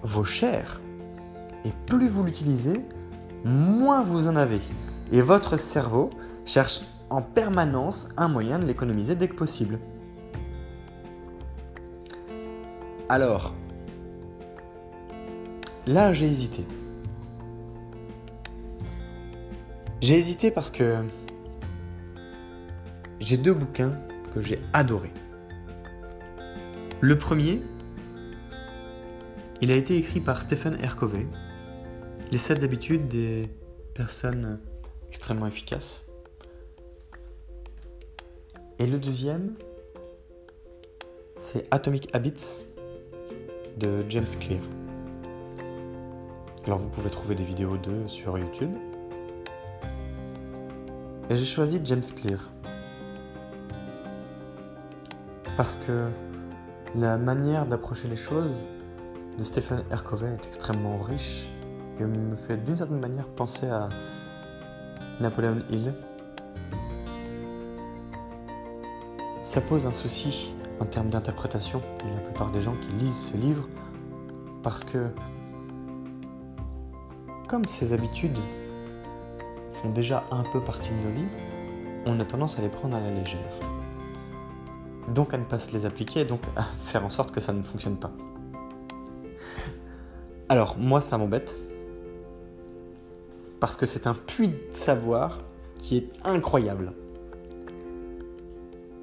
vaut 0.01 0.23
cher. 0.23 0.81
Et 1.65 1.71
plus 1.85 2.07
vous 2.07 2.23
l'utilisez, 2.23 2.81
moins 3.45 4.03
vous 4.03 4.27
en 4.27 4.35
avez. 4.35 4.61
Et 5.11 5.21
votre 5.21 5.57
cerveau 5.57 6.09
cherche 6.45 6.81
en 7.09 7.21
permanence 7.21 8.07
un 8.17 8.27
moyen 8.27 8.59
de 8.59 8.65
l'économiser 8.65 9.15
dès 9.15 9.27
que 9.27 9.35
possible. 9.35 9.79
Alors, 13.09 13.53
là 15.85 16.13
j'ai 16.13 16.27
hésité. 16.27 16.65
J'ai 20.01 20.17
hésité 20.17 20.51
parce 20.51 20.69
que 20.69 20.97
j'ai 23.19 23.37
deux 23.37 23.53
bouquins 23.53 23.93
que 24.33 24.41
j'ai 24.41 24.59
adorés. 24.73 25.13
Le 26.99 27.17
premier, 27.17 27.61
il 29.61 29.71
a 29.71 29.75
été 29.75 29.97
écrit 29.97 30.19
par 30.19 30.41
Stephen 30.41 30.75
R. 30.75 30.95
Les 32.29 32.37
7 32.37 32.61
habitudes 32.63 33.07
des 33.07 33.49
personnes 33.93 34.59
extrêmement 35.07 35.47
efficaces. 35.47 36.05
Et 38.79 38.85
le 38.85 38.97
deuxième, 38.97 39.55
c'est 41.39 41.65
Atomic 41.71 42.13
Habits 42.13 42.65
de 43.77 44.03
James 44.09 44.27
Clear. 44.41 44.59
Alors 46.65 46.79
vous 46.79 46.89
pouvez 46.89 47.09
trouver 47.09 47.33
des 47.33 47.45
vidéos 47.45 47.77
d'eux 47.77 48.09
sur 48.09 48.37
YouTube. 48.37 48.75
Et 51.29 51.35
j'ai 51.37 51.45
choisi 51.45 51.79
James 51.85 52.03
Clear. 52.13 52.51
Parce 55.55 55.75
que 55.75 56.09
la 56.93 57.17
manière 57.17 57.65
d'approcher 57.65 58.09
les 58.09 58.17
choses 58.17 58.63
de 59.39 59.43
Stephen 59.45 59.81
R. 59.93 60.03
Covey 60.03 60.27
est 60.27 60.45
extrêmement 60.45 60.97
riche 60.97 61.47
et 61.99 62.03
me 62.03 62.35
fait 62.35 62.57
d'une 62.57 62.77
certaine 62.77 62.99
manière 62.99 63.27
penser 63.27 63.67
à 63.67 63.89
Napoleon 65.19 65.57
Hill. 65.69 65.93
Ça 69.43 69.61
pose 69.61 69.87
un 69.87 69.93
souci 69.93 70.53
en 70.79 70.85
termes 70.85 71.09
d'interprétation 71.09 71.81
de 72.03 72.09
la 72.09 72.21
plupart 72.21 72.51
des 72.51 72.61
gens 72.61 72.75
qui 72.81 72.89
lisent 73.03 73.31
ce 73.31 73.37
livre 73.37 73.67
parce 74.61 74.83
que 74.83 75.07
comme 77.47 77.65
ces 77.65 77.93
habitudes 77.93 78.37
font 79.71 79.89
déjà 79.89 80.23
un 80.31 80.43
peu 80.51 80.59
partie 80.59 80.89
de 80.89 80.95
nos 80.95 81.11
vies, 81.11 81.29
on 82.05 82.19
a 82.19 82.25
tendance 82.25 82.59
à 82.59 82.61
les 82.61 82.69
prendre 82.69 82.95
à 82.95 82.99
la 82.99 83.11
légère. 83.11 83.39
Donc 85.13 85.33
à 85.33 85.37
ne 85.37 85.45
pas 85.45 85.57
se 85.57 85.71
les 85.71 85.85
appliquer, 85.85 86.25
donc 86.25 86.41
à 86.55 86.63
faire 86.85 87.05
en 87.05 87.09
sorte 87.09 87.31
que 87.31 87.39
ça 87.39 87.53
ne 87.53 87.63
fonctionne 87.63 87.95
pas. 87.95 88.11
Alors 90.49 90.77
moi 90.77 91.01
ça 91.01 91.17
m'embête, 91.17 91.55
parce 93.59 93.77
que 93.77 93.85
c'est 93.85 94.07
un 94.07 94.13
puits 94.13 94.49
de 94.49 94.59
savoir 94.71 95.39
qui 95.79 95.97
est 95.97 96.09
incroyable. 96.23 96.93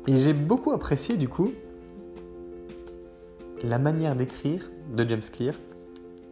Et 0.06 0.16
j'ai 0.16 0.32
beaucoup 0.32 0.72
apprécié 0.72 1.16
du 1.16 1.28
coup 1.28 1.52
la 3.62 3.78
manière 3.78 4.14
d'écrire 4.14 4.70
de 4.94 5.08
James 5.08 5.22
Clear 5.22 5.54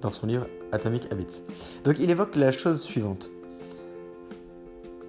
dans 0.03 0.11
son 0.11 0.27
livre 0.27 0.47
Atomic 0.73 1.11
Habits. 1.11 1.43
Donc 1.85 1.99
il 1.99 2.11
évoque 2.11 2.37
la 2.37 2.53
chose 2.53 2.83
suivante. 2.83 3.31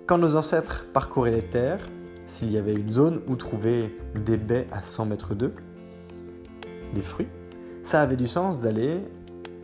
Quand 0.06 0.18
nos 0.18 0.36
ancêtres 0.36 0.86
parcouraient 0.94 1.32
les 1.32 1.44
terres, 1.44 1.90
s'il 2.26 2.52
y 2.52 2.58
avait 2.58 2.74
une 2.74 2.90
zone 2.90 3.22
où 3.28 3.36
trouver 3.36 3.96
des 4.16 4.38
baies 4.38 4.68
à 4.72 4.82
100 4.82 5.08
mètres 5.08 5.36
d'eux, 5.36 5.54
des 6.94 7.02
fruits, 7.02 7.28
ça 7.82 8.02
avait 8.02 8.16
du 8.16 8.28
sens 8.28 8.62
d'aller 8.62 9.00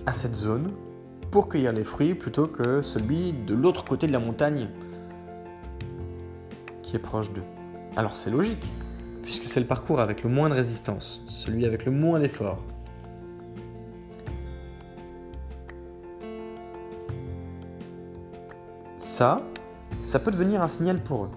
à 0.06 0.14
cette 0.14 0.36
zone 0.36 0.72
pour 1.32 1.50
cueillir 1.50 1.72
les 1.74 1.84
fruits 1.84 2.16
plutôt 2.16 2.48
que 2.48 2.82
celui 2.82 3.34
de 3.34 3.54
l'autre 3.54 3.86
côté 3.86 4.08
de 4.08 4.12
la 4.12 4.20
montagne 4.20 4.68
qui 6.82 6.96
est 6.96 7.00
proche 7.00 7.32
d'eux. 7.32 7.44
Alors 7.96 8.16
c'est 8.16 8.32
logique, 8.32 8.68
puisque 9.22 9.46
c'est 9.46 9.60
le 9.60 9.68
parcours 9.68 10.00
avec 10.00 10.24
le 10.24 10.30
moins 10.30 10.50
de 10.50 10.56
résistance, 10.56 11.24
celui 11.28 11.66
avec 11.66 11.86
le 11.86 11.92
moins 11.92 12.20
d'effort. 12.20 12.64
Ça, 18.98 19.42
ça 20.02 20.20
peut 20.20 20.32
devenir 20.32 20.62
un 20.62 20.68
signal 20.68 21.04
pour 21.04 21.26
eux. 21.26 21.32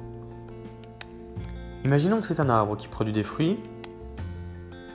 Imaginons 1.84 2.20
que 2.20 2.26
c'est 2.26 2.40
un 2.40 2.48
arbre 2.48 2.76
qui 2.76 2.88
produit 2.88 3.12
des 3.12 3.24
fruits. 3.24 3.58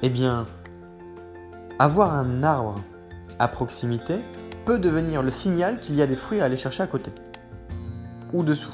Eh 0.01 0.10
bien, 0.10 0.47
avoir 1.79 2.13
un 2.13 2.43
arbre 2.43 2.81
à 3.39 3.47
proximité 3.47 4.19
peut 4.67 4.80
devenir 4.80 5.23
le 5.23 5.30
signal 5.30 5.80
qu'il 5.80 5.95
y 5.95 6.01
a 6.01 6.06
des 6.08 6.17
fruits 6.17 6.41
à 6.41 6.43
aller 6.43 6.58
chercher 6.58 6.84
à 6.84 6.88
côté 6.88 7.10
ou 8.34 8.43
dessous. 8.43 8.73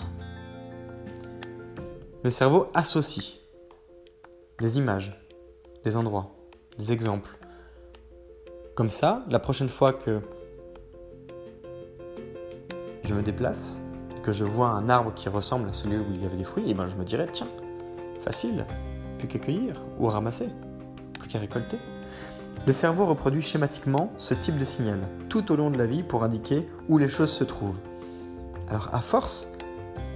Le 2.23 2.32
cerveau 2.32 2.65
associe 2.73 3.36
des 4.58 4.79
images, 4.79 5.23
des 5.84 5.95
endroits, 5.95 6.36
des 6.79 6.91
exemples. 6.91 7.38
Comme 8.73 8.89
ça, 8.89 9.23
la 9.29 9.38
prochaine 9.38 9.69
fois 9.69 9.93
que 9.93 10.19
je 13.03 13.13
me 13.13 13.21
déplace, 13.21 13.79
que 14.23 14.32
je 14.32 14.45
vois 14.45 14.69
un 14.69 14.89
arbre 14.89 15.13
qui 15.13 15.29
ressemble 15.29 15.69
à 15.69 15.73
celui 15.73 15.97
où 15.97 16.06
il 16.12 16.23
y 16.23 16.25
avait 16.25 16.38
des 16.38 16.43
fruits, 16.43 16.65
et 16.65 16.71
eh 16.71 16.73
ben 16.73 16.88
je 16.88 16.95
me 16.95 17.03
dirais 17.03 17.27
tiens, 17.32 17.49
facile, 18.21 18.65
plus 19.19 19.27
qu'à 19.27 19.38
cueillir 19.38 19.79
ou 19.99 20.08
ramasser, 20.08 20.49
plus 21.19 21.29
qu'à 21.29 21.38
récolter. 21.38 21.77
Le 22.65 22.71
cerveau 22.71 23.06
reproduit 23.06 23.41
schématiquement 23.41 24.13
ce 24.17 24.34
type 24.34 24.58
de 24.58 24.63
signal 24.63 24.99
tout 25.28 25.52
au 25.52 25.58
long 25.58 25.69
de 25.69 25.78
la 25.78 25.86
vie 25.86 26.02
pour 26.02 26.23
indiquer 26.23 26.65
où 26.88 26.97
les 26.97 27.10
choses 27.10 27.32
se 27.32 27.43
trouvent. 27.43 27.80
Alors 28.69 28.89
à 28.93 29.02
force, 29.02 29.49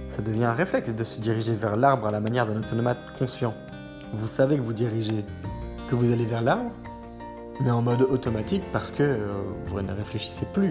ça 0.08 0.22
devient 0.22 0.44
un 0.44 0.54
réflexe 0.54 0.94
de 0.94 1.04
se 1.04 1.20
diriger 1.20 1.52
vers 1.52 1.76
l'arbre 1.76 2.06
à 2.06 2.10
la 2.10 2.20
manière 2.20 2.46
d'un 2.46 2.56
automate 2.56 2.98
conscient. 3.18 3.52
Vous 4.14 4.28
savez 4.28 4.56
que 4.56 4.62
vous 4.62 4.72
dirigez, 4.72 5.26
que 5.90 5.94
vous 5.94 6.10
allez 6.10 6.24
vers 6.24 6.40
l'arbre, 6.40 6.70
mais 7.60 7.70
en 7.70 7.82
mode 7.82 8.00
automatique 8.00 8.62
parce 8.72 8.90
que 8.90 9.02
euh, 9.02 9.26
vous 9.66 9.82
ne 9.82 9.92
réfléchissez 9.92 10.46
plus 10.54 10.70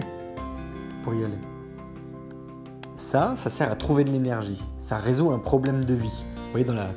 pour 1.04 1.14
y 1.14 1.24
aller. 1.24 1.38
Ça, 2.96 3.34
ça 3.36 3.50
sert 3.50 3.70
à 3.70 3.76
trouver 3.76 4.02
de 4.02 4.10
l'énergie. 4.10 4.66
Ça 4.78 4.98
résout 4.98 5.30
un 5.30 5.38
problème 5.38 5.84
de 5.84 5.94
vie. 5.94 6.26
Vous 6.34 6.50
voyez, 6.50 6.66
dans 6.66 6.74
la 6.74 6.90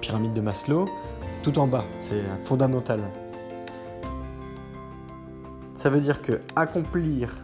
pyramide 0.00 0.32
de 0.32 0.40
Maslow, 0.40 0.86
tout 1.44 1.56
en 1.60 1.68
bas, 1.68 1.84
c'est 2.00 2.22
fondamental. 2.42 3.00
Ça 5.78 5.90
veut 5.90 6.00
dire 6.00 6.22
que 6.22 6.40
accomplir 6.56 7.36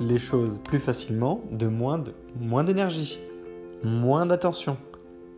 les 0.00 0.18
choses 0.18 0.58
plus 0.64 0.78
facilement 0.78 1.42
de 1.50 1.66
moins 1.66 2.02
moins 2.40 2.64
d'énergie, 2.64 3.18
moins 3.84 4.24
d'attention, 4.24 4.78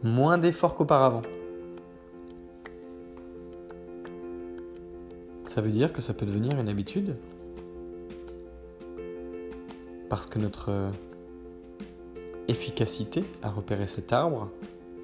moins 0.04 0.38
d'efforts 0.38 0.76
qu'auparavant. 0.76 1.22
Ça 5.48 5.60
veut 5.60 5.72
dire 5.72 5.92
que 5.92 6.00
ça 6.00 6.14
peut 6.14 6.24
devenir 6.24 6.60
une 6.60 6.68
habitude 6.68 7.16
parce 10.08 10.26
que 10.26 10.38
notre 10.38 10.70
efficacité 12.46 13.24
à 13.42 13.50
repérer 13.50 13.88
cet 13.88 14.12
arbre, 14.12 14.48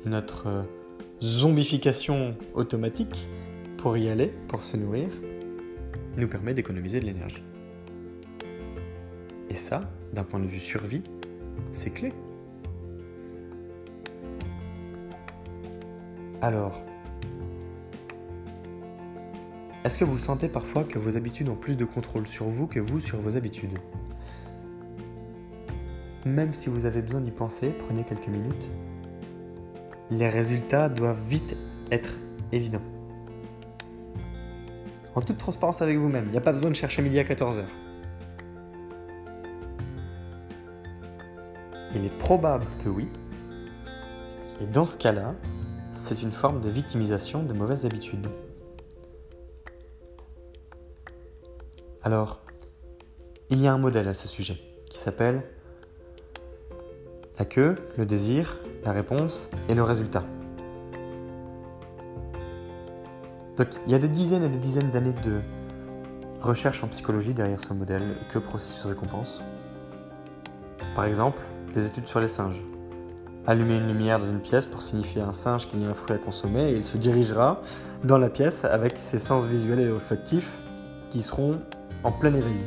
notre 0.06 0.46
zombification 1.20 2.36
automatique 2.54 3.26
pour 3.76 3.96
y 3.96 4.08
aller, 4.08 4.28
pour 4.46 4.62
se 4.62 4.76
nourrir, 4.76 5.08
nous 6.16 6.28
permet 6.28 6.54
d'économiser 6.54 7.00
de 7.00 7.06
l'énergie. 7.06 7.44
Et 9.48 9.54
ça, 9.54 9.90
d'un 10.12 10.24
point 10.24 10.40
de 10.40 10.46
vue 10.46 10.58
survie, 10.58 11.02
c'est 11.72 11.90
clé. 11.90 12.12
Alors, 16.42 16.82
est-ce 19.84 19.98
que 19.98 20.04
vous 20.04 20.18
sentez 20.18 20.48
parfois 20.48 20.84
que 20.84 20.98
vos 20.98 21.16
habitudes 21.16 21.48
ont 21.48 21.56
plus 21.56 21.76
de 21.76 21.84
contrôle 21.84 22.26
sur 22.26 22.48
vous 22.48 22.66
que 22.66 22.80
vous 22.80 23.00
sur 23.00 23.18
vos 23.18 23.36
habitudes? 23.36 23.78
Même 26.24 26.52
si 26.52 26.68
vous 26.68 26.86
avez 26.86 27.02
besoin 27.02 27.20
d'y 27.20 27.30
penser, 27.30 27.72
prenez 27.78 28.04
quelques 28.04 28.28
minutes. 28.28 28.70
Les 30.10 30.28
résultats 30.28 30.88
doivent 30.88 31.26
vite 31.26 31.56
être 31.90 32.18
évidents 32.52 32.82
en 35.14 35.20
toute 35.20 35.38
transparence 35.38 35.82
avec 35.82 35.96
vous-même. 35.96 36.24
Il 36.26 36.32
n'y 36.32 36.38
a 36.38 36.42
pas 36.42 36.52
besoin 36.52 36.70
de 36.70 36.76
chercher 36.76 37.02
midi 37.02 37.18
à 37.18 37.24
14h. 37.24 37.64
Il 41.94 42.04
est 42.04 42.18
probable 42.18 42.66
que 42.84 42.88
oui. 42.88 43.08
Et 44.60 44.66
dans 44.66 44.86
ce 44.86 44.96
cas-là, 44.96 45.34
c'est 45.92 46.22
une 46.22 46.30
forme 46.30 46.60
de 46.60 46.68
victimisation 46.68 47.42
de 47.42 47.52
mauvaises 47.52 47.84
habitudes. 47.84 48.28
Alors, 52.02 52.40
il 53.50 53.60
y 53.60 53.66
a 53.66 53.72
un 53.72 53.78
modèle 53.78 54.08
à 54.08 54.14
ce 54.14 54.28
sujet 54.28 54.58
qui 54.88 54.98
s'appelle 54.98 55.42
la 57.38 57.44
queue, 57.44 57.74
le 57.96 58.06
désir, 58.06 58.60
la 58.84 58.92
réponse 58.92 59.50
et 59.68 59.74
le 59.74 59.82
résultat. 59.82 60.24
Donc 63.56 63.68
il 63.86 63.92
y 63.92 63.94
a 63.94 63.98
des 63.98 64.08
dizaines 64.08 64.44
et 64.44 64.48
des 64.48 64.58
dizaines 64.58 64.90
d'années 64.90 65.14
de 65.24 65.40
recherche 66.40 66.82
en 66.82 66.88
psychologie 66.88 67.34
derrière 67.34 67.60
ce 67.60 67.72
modèle 67.74 68.16
que 68.30 68.38
processus 68.38 68.84
récompense? 68.86 69.42
Par 70.94 71.04
exemple, 71.04 71.42
des 71.72 71.86
études 71.86 72.08
sur 72.08 72.20
les 72.20 72.28
singes. 72.28 72.62
Allumer 73.46 73.76
une 73.76 73.88
lumière 73.88 74.18
dans 74.18 74.26
une 74.26 74.40
pièce 74.40 74.66
pour 74.66 74.82
signifier 74.82 75.22
à 75.22 75.28
un 75.28 75.32
singe 75.32 75.68
qu'il 75.68 75.80
y 75.80 75.86
a 75.86 75.88
un 75.88 75.94
fruit 75.94 76.14
à 76.14 76.18
consommer 76.18 76.70
et 76.70 76.76
il 76.76 76.84
se 76.84 76.96
dirigera 76.96 77.60
dans 78.04 78.18
la 78.18 78.28
pièce 78.28 78.64
avec 78.64 78.98
ses 78.98 79.18
sens 79.18 79.46
visuels 79.46 79.80
et 79.80 79.88
olfactifs 79.88 80.60
qui 81.10 81.22
seront 81.22 81.60
en 82.04 82.12
plein 82.12 82.34
éveil. 82.34 82.60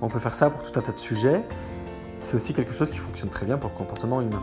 On 0.00 0.08
peut 0.08 0.18
faire 0.18 0.34
ça 0.34 0.50
pour 0.50 0.62
tout 0.62 0.78
un 0.78 0.82
tas 0.82 0.92
de 0.92 0.98
sujets. 0.98 1.44
c'est 2.18 2.36
aussi 2.36 2.54
quelque 2.54 2.72
chose 2.72 2.90
qui 2.90 2.98
fonctionne 2.98 3.30
très 3.30 3.46
bien 3.46 3.58
pour 3.58 3.70
le 3.70 3.76
comportement 3.76 4.20
humain. 4.20 4.42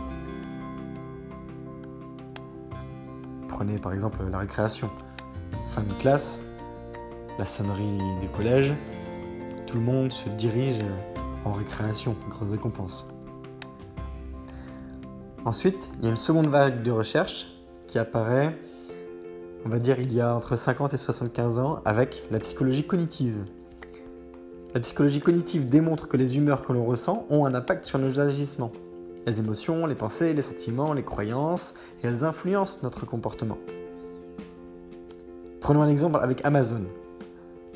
Prenez 3.48 3.76
par 3.76 3.92
exemple 3.92 4.18
la 4.30 4.38
récréation. 4.38 4.90
Fin 5.70 5.84
de 5.84 5.94
classe, 5.94 6.42
la 7.38 7.46
sonnerie 7.46 7.98
du 8.20 8.28
collège, 8.28 8.74
tout 9.68 9.76
le 9.76 9.82
monde 9.82 10.10
se 10.10 10.28
dirige 10.30 10.80
en 11.44 11.52
récréation, 11.52 12.16
grosse 12.28 12.50
récompense. 12.50 13.08
Ensuite, 15.44 15.88
il 15.98 16.06
y 16.06 16.08
a 16.08 16.10
une 16.10 16.16
seconde 16.16 16.48
vague 16.48 16.82
de 16.82 16.90
recherche 16.90 17.46
qui 17.86 18.00
apparaît, 18.00 18.58
on 19.64 19.68
va 19.68 19.78
dire, 19.78 20.00
il 20.00 20.12
y 20.12 20.20
a 20.20 20.34
entre 20.34 20.56
50 20.56 20.92
et 20.92 20.96
75 20.96 21.60
ans 21.60 21.82
avec 21.84 22.24
la 22.32 22.40
psychologie 22.40 22.84
cognitive. 22.84 23.36
La 24.74 24.80
psychologie 24.80 25.20
cognitive 25.20 25.66
démontre 25.66 26.08
que 26.08 26.16
les 26.16 26.36
humeurs 26.36 26.64
que 26.64 26.72
l'on 26.72 26.84
ressent 26.84 27.26
ont 27.30 27.46
un 27.46 27.54
impact 27.54 27.84
sur 27.84 28.00
nos 28.00 28.18
agissements. 28.18 28.72
Les 29.24 29.38
émotions, 29.38 29.86
les 29.86 29.94
pensées, 29.94 30.34
les 30.34 30.42
sentiments, 30.42 30.92
les 30.94 31.04
croyances, 31.04 31.74
et 32.02 32.08
elles 32.08 32.24
influencent 32.24 32.80
notre 32.82 33.06
comportement. 33.06 33.58
Prenons 35.70 35.82
un 35.82 35.88
exemple 35.88 36.18
avec 36.20 36.44
Amazon. 36.44 36.82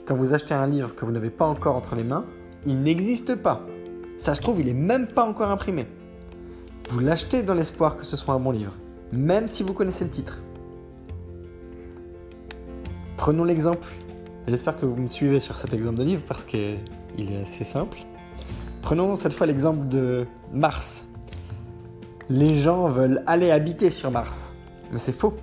Quand 0.05 0.17
vous 0.17 0.35
achetez 0.35 0.53
un 0.53 0.67
livre 0.67 0.97
que 0.97 1.05
vous 1.05 1.13
n'avez 1.13 1.31
pas 1.31 1.45
encore 1.45 1.77
entre 1.77 1.95
les 1.95 2.03
mains, 2.03 2.25
il 2.67 2.83
n'existe 2.83 3.37
pas. 3.37 3.61
Ça 4.19 4.35
se 4.35 4.43
trouve, 4.43 4.59
il 4.59 4.67
n'est 4.67 4.73
même 4.73 5.07
pas 5.07 5.25
encore 5.25 5.49
imprimé. 5.49 5.87
Vous 6.89 6.99
l'achetez 6.99 7.45
dans 7.45 7.55
l'espoir 7.55 7.95
que 7.95 8.05
ce 8.05 8.17
soit 8.17 8.35
un 8.35 8.41
bon 8.41 8.51
livre, 8.51 8.73
même 9.13 9.47
si 9.47 9.63
vous 9.63 9.75
connaissez 9.75 10.03
le 10.03 10.11
titre. 10.11 10.43
Prenons 13.17 13.45
l'exemple. 13.45 13.87
J'espère 14.49 14.77
que 14.77 14.87
vous 14.87 14.97
me 14.97 15.07
suivez 15.07 15.39
sur 15.39 15.57
cet 15.57 15.73
exemple 15.73 15.99
de 15.99 16.03
livre 16.03 16.25
parce 16.27 16.43
qu'il 16.43 16.81
est 17.17 17.43
assez 17.45 17.63
simple. 17.63 17.99
Prenons 18.83 19.15
cette 19.15 19.35
fois 19.35 19.47
l'exemple 19.47 19.87
de 19.87 20.27
Mars. 20.53 21.05
Les 22.29 22.57
gens 22.57 22.89
veulent 22.89 23.23
aller 23.29 23.53
habiter 23.53 23.89
sur 23.89 24.11
Mars. 24.11 24.53
Mais 24.91 24.99
c'est 24.99 25.13
faux. 25.13 25.37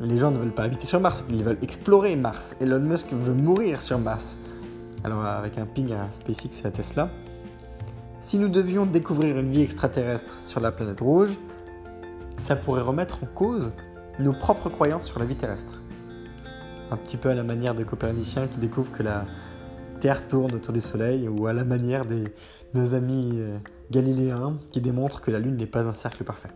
Les 0.00 0.16
gens 0.16 0.30
ne 0.30 0.38
veulent 0.38 0.54
pas 0.54 0.62
habiter 0.62 0.86
sur 0.86 1.00
Mars, 1.00 1.24
ils 1.30 1.42
veulent 1.42 1.58
explorer 1.60 2.14
Mars. 2.14 2.54
Elon 2.60 2.80
Musk 2.80 3.12
veut 3.12 3.34
mourir 3.34 3.80
sur 3.80 3.98
Mars. 3.98 4.38
Alors 5.02 5.24
avec 5.24 5.58
un 5.58 5.66
ping 5.66 5.92
à 5.92 6.10
SpaceX 6.10 6.62
et 6.62 6.66
à 6.66 6.70
Tesla. 6.70 7.10
Si 8.20 8.38
nous 8.38 8.48
devions 8.48 8.86
découvrir 8.86 9.38
une 9.38 9.50
vie 9.50 9.62
extraterrestre 9.62 10.38
sur 10.38 10.60
la 10.60 10.70
planète 10.70 11.00
rouge, 11.00 11.38
ça 12.38 12.54
pourrait 12.56 12.82
remettre 12.82 13.24
en 13.24 13.26
cause 13.26 13.72
nos 14.20 14.32
propres 14.32 14.68
croyances 14.68 15.06
sur 15.06 15.18
la 15.18 15.24
vie 15.24 15.36
terrestre. 15.36 15.80
Un 16.90 16.96
petit 16.96 17.16
peu 17.16 17.30
à 17.30 17.34
la 17.34 17.42
manière 17.42 17.74
des 17.74 17.84
coperniciens 17.84 18.46
qui 18.46 18.58
découvrent 18.58 18.92
que 18.92 19.02
la 19.02 19.24
Terre 20.00 20.28
tourne 20.28 20.54
autour 20.54 20.72
du 20.72 20.80
Soleil, 20.80 21.28
ou 21.28 21.46
à 21.46 21.52
la 21.52 21.64
manière 21.64 22.06
de 22.06 22.24
nos 22.74 22.94
amis 22.94 23.32
euh, 23.34 23.58
galiléens 23.90 24.58
qui 24.70 24.80
démontrent 24.80 25.20
que 25.20 25.30
la 25.30 25.40
Lune 25.40 25.56
n'est 25.56 25.66
pas 25.66 25.84
un 25.86 25.92
cercle 25.92 26.22
parfait. 26.22 26.50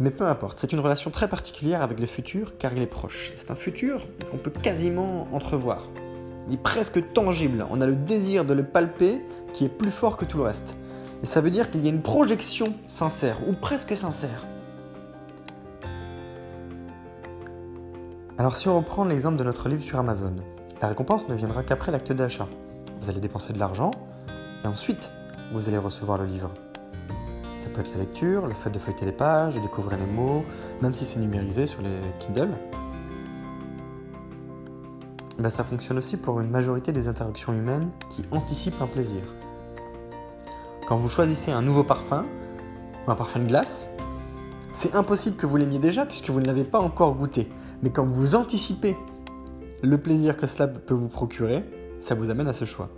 Mais 0.00 0.10
peu 0.10 0.26
importe, 0.26 0.58
c'est 0.58 0.72
une 0.72 0.80
relation 0.80 1.10
très 1.10 1.28
particulière 1.28 1.82
avec 1.82 2.00
le 2.00 2.06
futur 2.06 2.56
car 2.56 2.72
il 2.72 2.82
est 2.82 2.86
proche. 2.86 3.32
C'est 3.36 3.50
un 3.50 3.54
futur 3.54 4.06
qu'on 4.30 4.38
peut 4.38 4.50
quasiment 4.50 5.28
entrevoir. 5.32 5.86
Il 6.48 6.54
est 6.54 6.62
presque 6.62 7.12
tangible, 7.12 7.66
on 7.70 7.80
a 7.80 7.86
le 7.86 7.94
désir 7.94 8.44
de 8.44 8.54
le 8.54 8.64
palper 8.64 9.20
qui 9.52 9.64
est 9.64 9.68
plus 9.68 9.90
fort 9.90 10.16
que 10.16 10.24
tout 10.24 10.38
le 10.38 10.44
reste. 10.44 10.76
Et 11.22 11.26
ça 11.26 11.40
veut 11.40 11.50
dire 11.50 11.70
qu'il 11.70 11.84
y 11.84 11.86
a 11.86 11.90
une 11.90 12.02
projection 12.02 12.74
sincère, 12.88 13.38
ou 13.48 13.52
presque 13.52 13.96
sincère. 13.96 14.44
Alors 18.38 18.56
si 18.56 18.68
on 18.68 18.76
reprend 18.76 19.04
l'exemple 19.04 19.36
de 19.36 19.44
notre 19.44 19.68
livre 19.68 19.84
sur 19.84 19.98
Amazon, 20.00 20.34
la 20.80 20.88
récompense 20.88 21.28
ne 21.28 21.34
viendra 21.34 21.62
qu'après 21.62 21.92
l'acte 21.92 22.12
d'achat. 22.12 22.48
Vous 23.00 23.08
allez 23.08 23.20
dépenser 23.20 23.52
de 23.52 23.58
l'argent, 23.60 23.92
et 24.64 24.66
ensuite, 24.66 25.12
vous 25.52 25.68
allez 25.68 25.78
recevoir 25.78 26.18
le 26.18 26.24
livre. 26.24 26.50
Ça 27.62 27.68
peut 27.68 27.80
être 27.80 27.92
la 27.92 28.00
lecture, 28.00 28.48
le 28.48 28.54
fait 28.54 28.70
de 28.70 28.78
feuilleter 28.80 29.06
les 29.06 29.12
pages, 29.12 29.54
de 29.54 29.60
découvrir 29.60 29.96
les 29.96 30.12
mots, 30.12 30.44
même 30.80 30.94
si 30.94 31.04
c'est 31.04 31.20
numérisé 31.20 31.68
sur 31.68 31.80
les 31.80 32.00
Kindle. 32.18 32.48
Ben, 35.38 35.48
ça 35.48 35.62
fonctionne 35.62 35.96
aussi 35.96 36.16
pour 36.16 36.40
une 36.40 36.50
majorité 36.50 36.90
des 36.90 37.06
interactions 37.06 37.52
humaines 37.52 37.90
qui 38.10 38.24
anticipent 38.32 38.82
un 38.82 38.88
plaisir. 38.88 39.22
Quand 40.88 40.96
vous 40.96 41.08
choisissez 41.08 41.52
un 41.52 41.62
nouveau 41.62 41.84
parfum, 41.84 42.26
un 43.06 43.14
parfum 43.14 43.38
de 43.38 43.46
glace, 43.46 43.88
c'est 44.72 44.96
impossible 44.96 45.36
que 45.36 45.46
vous 45.46 45.56
l'aimiez 45.56 45.78
déjà 45.78 46.04
puisque 46.04 46.30
vous 46.30 46.40
ne 46.40 46.46
l'avez 46.46 46.64
pas 46.64 46.80
encore 46.80 47.14
goûté. 47.14 47.48
Mais 47.84 47.90
quand 47.90 48.04
vous 48.04 48.34
anticipez 48.34 48.96
le 49.84 49.98
plaisir 49.98 50.36
que 50.36 50.48
cela 50.48 50.66
peut 50.66 50.94
vous 50.94 51.08
procurer, 51.08 51.62
ça 52.00 52.16
vous 52.16 52.28
amène 52.28 52.48
à 52.48 52.54
ce 52.54 52.64
choix 52.64 52.90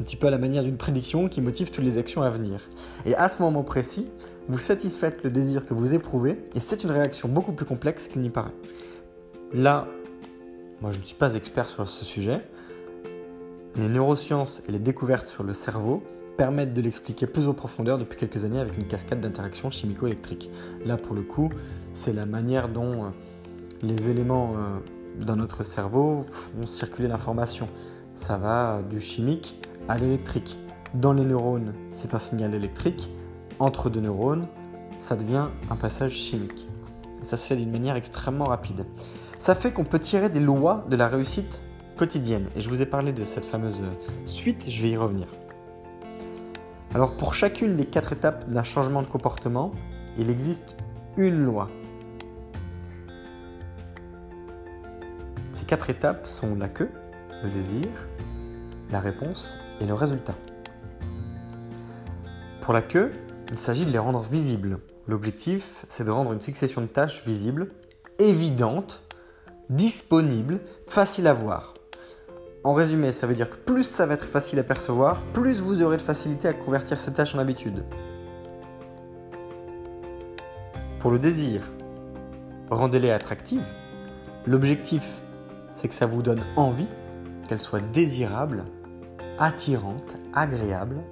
un 0.00 0.04
petit 0.04 0.16
peu 0.16 0.26
à 0.26 0.30
la 0.30 0.38
manière 0.38 0.62
d'une 0.62 0.76
prédiction 0.76 1.28
qui 1.28 1.40
motive 1.40 1.70
toutes 1.70 1.84
les 1.84 1.98
actions 1.98 2.22
à 2.22 2.30
venir. 2.30 2.60
Et 3.04 3.14
à 3.14 3.28
ce 3.28 3.42
moment 3.42 3.62
précis, 3.62 4.08
vous 4.48 4.58
satisfaites 4.58 5.24
le 5.24 5.30
désir 5.30 5.64
que 5.64 5.74
vous 5.74 5.94
éprouvez, 5.94 6.38
et 6.54 6.60
c'est 6.60 6.84
une 6.84 6.90
réaction 6.90 7.28
beaucoup 7.28 7.52
plus 7.52 7.66
complexe 7.66 8.08
qu'il 8.08 8.22
n'y 8.22 8.30
paraît. 8.30 8.54
Là, 9.52 9.86
moi 10.80 10.92
je 10.92 10.98
ne 10.98 11.04
suis 11.04 11.16
pas 11.16 11.34
expert 11.34 11.68
sur 11.68 11.88
ce 11.88 12.04
sujet, 12.04 12.42
les 13.76 13.88
neurosciences 13.88 14.62
et 14.68 14.72
les 14.72 14.78
découvertes 14.78 15.26
sur 15.26 15.42
le 15.42 15.52
cerveau 15.52 16.02
permettent 16.36 16.74
de 16.74 16.80
l'expliquer 16.80 17.26
plus 17.26 17.48
en 17.48 17.54
profondeur 17.54 17.98
depuis 17.98 18.18
quelques 18.18 18.44
années 18.44 18.60
avec 18.60 18.76
une 18.76 18.86
cascade 18.86 19.20
d'interactions 19.20 19.70
chimico-électriques. 19.70 20.50
Là, 20.84 20.96
pour 20.96 21.14
le 21.14 21.22
coup, 21.22 21.50
c'est 21.92 22.12
la 22.12 22.26
manière 22.26 22.68
dont 22.68 23.04
euh, 23.04 23.08
les 23.82 24.10
éléments 24.10 24.54
euh, 24.56 25.24
dans 25.24 25.36
notre 25.36 25.62
cerveau 25.62 26.22
font 26.22 26.66
circuler 26.66 27.08
l'information. 27.08 27.68
Ça 28.14 28.36
va 28.38 28.82
du 28.88 29.00
chimique 29.00 29.60
à 29.88 29.98
l'électrique. 29.98 30.58
Dans 30.94 31.12
les 31.12 31.24
neurones, 31.24 31.74
c'est 31.92 32.14
un 32.14 32.18
signal 32.18 32.54
électrique. 32.54 33.10
Entre 33.58 33.90
deux 33.90 34.00
neurones, 34.00 34.46
ça 34.98 35.16
devient 35.16 35.48
un 35.70 35.76
passage 35.76 36.12
chimique. 36.12 36.68
ça 37.22 37.36
se 37.36 37.46
fait 37.46 37.56
d'une 37.56 37.70
manière 37.70 37.96
extrêmement 37.96 38.46
rapide. 38.46 38.86
Ça 39.38 39.54
fait 39.54 39.72
qu'on 39.72 39.84
peut 39.84 39.98
tirer 39.98 40.28
des 40.28 40.40
lois 40.40 40.84
de 40.88 40.96
la 40.96 41.08
réussite 41.08 41.60
quotidienne. 41.96 42.48
Et 42.54 42.60
je 42.60 42.68
vous 42.68 42.82
ai 42.82 42.86
parlé 42.86 43.12
de 43.12 43.24
cette 43.24 43.44
fameuse 43.44 43.82
suite, 44.24 44.66
je 44.68 44.82
vais 44.82 44.90
y 44.90 44.96
revenir. 44.96 45.26
Alors 46.94 47.16
pour 47.16 47.34
chacune 47.34 47.76
des 47.76 47.84
quatre 47.84 48.12
étapes 48.12 48.48
d'un 48.48 48.62
changement 48.62 49.02
de 49.02 49.06
comportement, 49.06 49.72
il 50.18 50.30
existe 50.30 50.76
une 51.16 51.44
loi. 51.44 51.68
Ces 55.52 55.64
quatre 55.64 55.90
étapes 55.90 56.26
sont 56.26 56.54
la 56.54 56.68
queue, 56.68 56.90
le 57.42 57.50
désir, 57.50 57.88
la 58.90 59.00
réponse 59.00 59.56
et 59.80 59.86
le 59.86 59.94
résultat. 59.94 60.34
Pour 62.60 62.72
la 62.72 62.82
queue, 62.82 63.12
il 63.50 63.58
s'agit 63.58 63.86
de 63.86 63.90
les 63.90 63.98
rendre 63.98 64.22
visibles. 64.22 64.78
L'objectif, 65.06 65.84
c'est 65.88 66.04
de 66.04 66.10
rendre 66.10 66.32
une 66.32 66.40
succession 66.40 66.80
de 66.80 66.86
tâches 66.86 67.24
visibles, 67.24 67.68
évidentes, 68.18 69.02
disponibles, 69.70 70.60
faciles 70.88 71.26
à 71.26 71.32
voir. 71.32 71.74
En 72.64 72.74
résumé, 72.74 73.12
ça 73.12 73.28
veut 73.28 73.34
dire 73.34 73.48
que 73.48 73.56
plus 73.56 73.84
ça 73.84 74.06
va 74.06 74.14
être 74.14 74.24
facile 74.24 74.58
à 74.58 74.64
percevoir, 74.64 75.22
plus 75.32 75.60
vous 75.60 75.82
aurez 75.82 75.96
de 75.96 76.02
facilité 76.02 76.48
à 76.48 76.52
convertir 76.52 76.98
ces 76.98 77.12
tâches 77.12 77.36
en 77.36 77.38
habitude. 77.38 77.84
Pour 80.98 81.12
le 81.12 81.20
désir, 81.20 81.62
rendez-les 82.68 83.10
attractives. 83.10 83.62
L'objectif, 84.44 85.08
c'est 85.76 85.86
que 85.86 85.94
ça 85.94 86.06
vous 86.06 86.22
donne 86.22 86.42
envie, 86.56 86.88
qu'elles 87.48 87.60
soient 87.60 87.80
désirables 87.80 88.64
attirante, 89.38 90.14
agréable, 90.34 91.02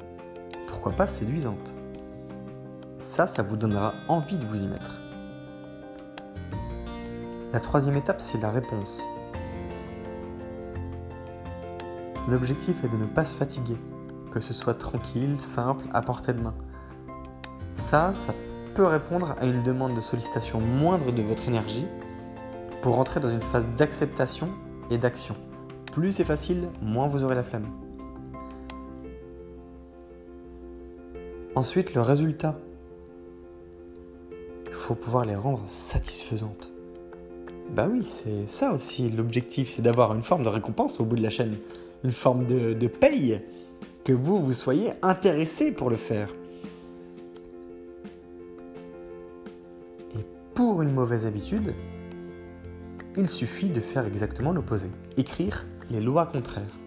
pourquoi 0.67 0.93
pas 0.93 1.07
séduisante. 1.07 1.75
Ça, 2.99 3.27
ça 3.27 3.43
vous 3.43 3.57
donnera 3.57 3.95
envie 4.09 4.39
de 4.39 4.47
vous 4.47 4.63
y 4.63 4.67
mettre. 4.67 5.01
La 7.53 7.61
troisième 7.61 7.97
étape, 7.97 8.21
c'est 8.21 8.41
la 8.41 8.51
réponse. 8.51 9.07
L'objectif 12.29 12.83
est 12.83 12.89
de 12.89 12.97
ne 12.97 13.07
pas 13.07 13.25
se 13.25 13.35
fatiguer, 13.35 13.77
que 14.31 14.41
ce 14.41 14.55
soit 14.55 14.75
tranquille, 14.75 15.41
simple, 15.41 15.85
à 15.93 16.01
portée 16.01 16.33
de 16.33 16.41
main. 16.41 16.55
Ça, 17.75 18.13
ça 18.13 18.33
peut 18.75 18.87
répondre 18.87 19.37
à 19.41 19.45
une 19.45 19.63
demande 19.63 19.95
de 19.95 20.01
sollicitation 20.01 20.61
moindre 20.61 21.13
de 21.13 21.23
votre 21.23 21.47
énergie 21.47 21.87
pour 22.83 22.99
entrer 22.99 23.21
dans 23.21 23.31
une 23.31 23.43
phase 23.43 23.67
d'acceptation 23.77 24.51
et 24.91 24.99
d'action. 24.99 25.37
Plus 25.93 26.13
c'est 26.13 26.25
facile, 26.25 26.71
moins 26.81 27.07
vous 27.07 27.23
aurez 27.23 27.35
la 27.35 27.45
flemme. 27.45 27.84
Ensuite, 31.55 31.95
le 31.95 32.01
résultat. 32.01 32.59
Il 34.67 34.73
faut 34.73 34.97
pouvoir 34.97 35.25
les 35.25 35.37
rendre 35.37 35.63
satisfaisantes. 35.67 36.73
Bah 37.71 37.89
oui, 37.91 38.05
c'est 38.05 38.49
ça 38.49 38.73
aussi 38.73 39.09
l'objectif, 39.09 39.71
c'est 39.71 39.83
d'avoir 39.83 40.15
une 40.15 40.23
forme 40.23 40.43
de 40.43 40.49
récompense 40.49 41.01
au 41.01 41.05
bout 41.05 41.17
de 41.17 41.23
la 41.23 41.31
chaîne, 41.31 41.57
une 42.03 42.13
forme 42.13 42.45
de, 42.45 42.75
de 42.75 42.87
paye, 42.89 43.41
que 44.05 44.13
vous, 44.13 44.39
vous 44.43 44.53
soyez 44.53 44.93
intéressé 45.01 45.73
pour 45.73 45.91
le 45.91 45.97
faire. 45.97 46.29
Et 50.15 50.25
pour 50.55 50.83
une 50.83 50.93
mauvaise 50.93 51.25
habitude, 51.25 51.73
il 53.17 53.29
suffit 53.29 53.71
de 53.71 53.81
faire 53.81 54.07
exactement 54.07 54.53
l'opposé, 54.53 54.89
écrire 55.17 55.65
les 55.89 56.01
lois 56.01 56.27
contraires. 56.27 56.79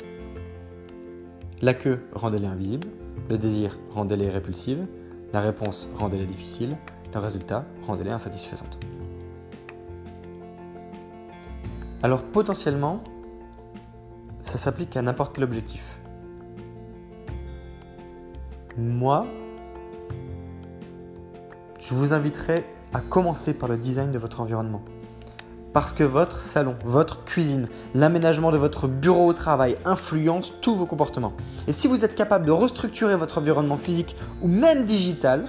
La 1.64 1.74
queue, 1.74 2.08
rendez-les 2.14 2.46
invisibles, 2.46 2.88
le 3.30 3.38
désir, 3.40 3.80
rendez-les 3.90 4.30
répulsives. 4.30 4.86
La 5.34 5.42
réponse 5.42 5.90
rendait-la 5.96 6.26
difficile, 6.26 6.78
le 7.12 7.20
résultat 7.20 7.66
rendait-la 7.88 8.14
insatisfaisante. 8.14 8.80
Alors 12.04 12.22
potentiellement, 12.22 13.04
ça 14.44 14.58
s'applique 14.60 14.96
à 14.98 15.02
n'importe 15.02 15.34
quel 15.34 15.46
objectif. 15.46 16.00
Moi, 18.78 19.26
je 21.80 21.96
vous 21.96 22.14
inviterai 22.14 22.68
à 22.94 23.02
commencer 23.02 23.56
par 23.56 23.68
le 23.68 23.78
design 23.78 24.12
de 24.12 24.20
votre 24.20 24.42
environnement. 24.42 24.84
Parce 25.74 25.94
que 25.94 26.04
votre 26.04 26.40
salon, 26.40 26.76
votre 26.86 27.24
cuisine, 27.24 27.68
l'aménagement 27.94 28.52
de 28.52 28.58
votre 28.58 28.88
bureau 28.88 29.28
au 29.28 29.34
travail 29.34 29.78
influence 29.86 30.54
tous 30.62 30.76
vos 30.76 30.86
comportements. 30.86 31.34
Et 31.68 31.74
si 31.74 31.88
vous 31.88 32.04
êtes 32.04 32.16
capable 32.16 32.46
de 32.46 32.52
restructurer 32.52 33.16
votre 33.16 33.38
environnement 33.38 33.78
physique 33.78 34.16
ou 34.42 34.48
même 34.48 34.86
digital, 34.86 35.48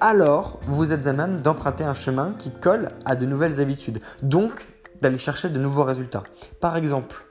alors 0.00 0.60
vous 0.68 0.92
êtes 0.92 1.06
à 1.06 1.12
même 1.12 1.40
d'emprunter 1.40 1.84
un 1.84 1.94
chemin 1.94 2.34
qui 2.38 2.50
colle 2.50 2.90
à 3.04 3.16
de 3.16 3.26
nouvelles 3.26 3.60
habitudes. 3.60 4.00
Donc 4.22 4.68
d'aller 5.02 5.18
chercher 5.18 5.50
de 5.50 5.58
nouveaux 5.58 5.84
résultats. 5.84 6.22
Par 6.60 6.76
exemple, 6.76 7.26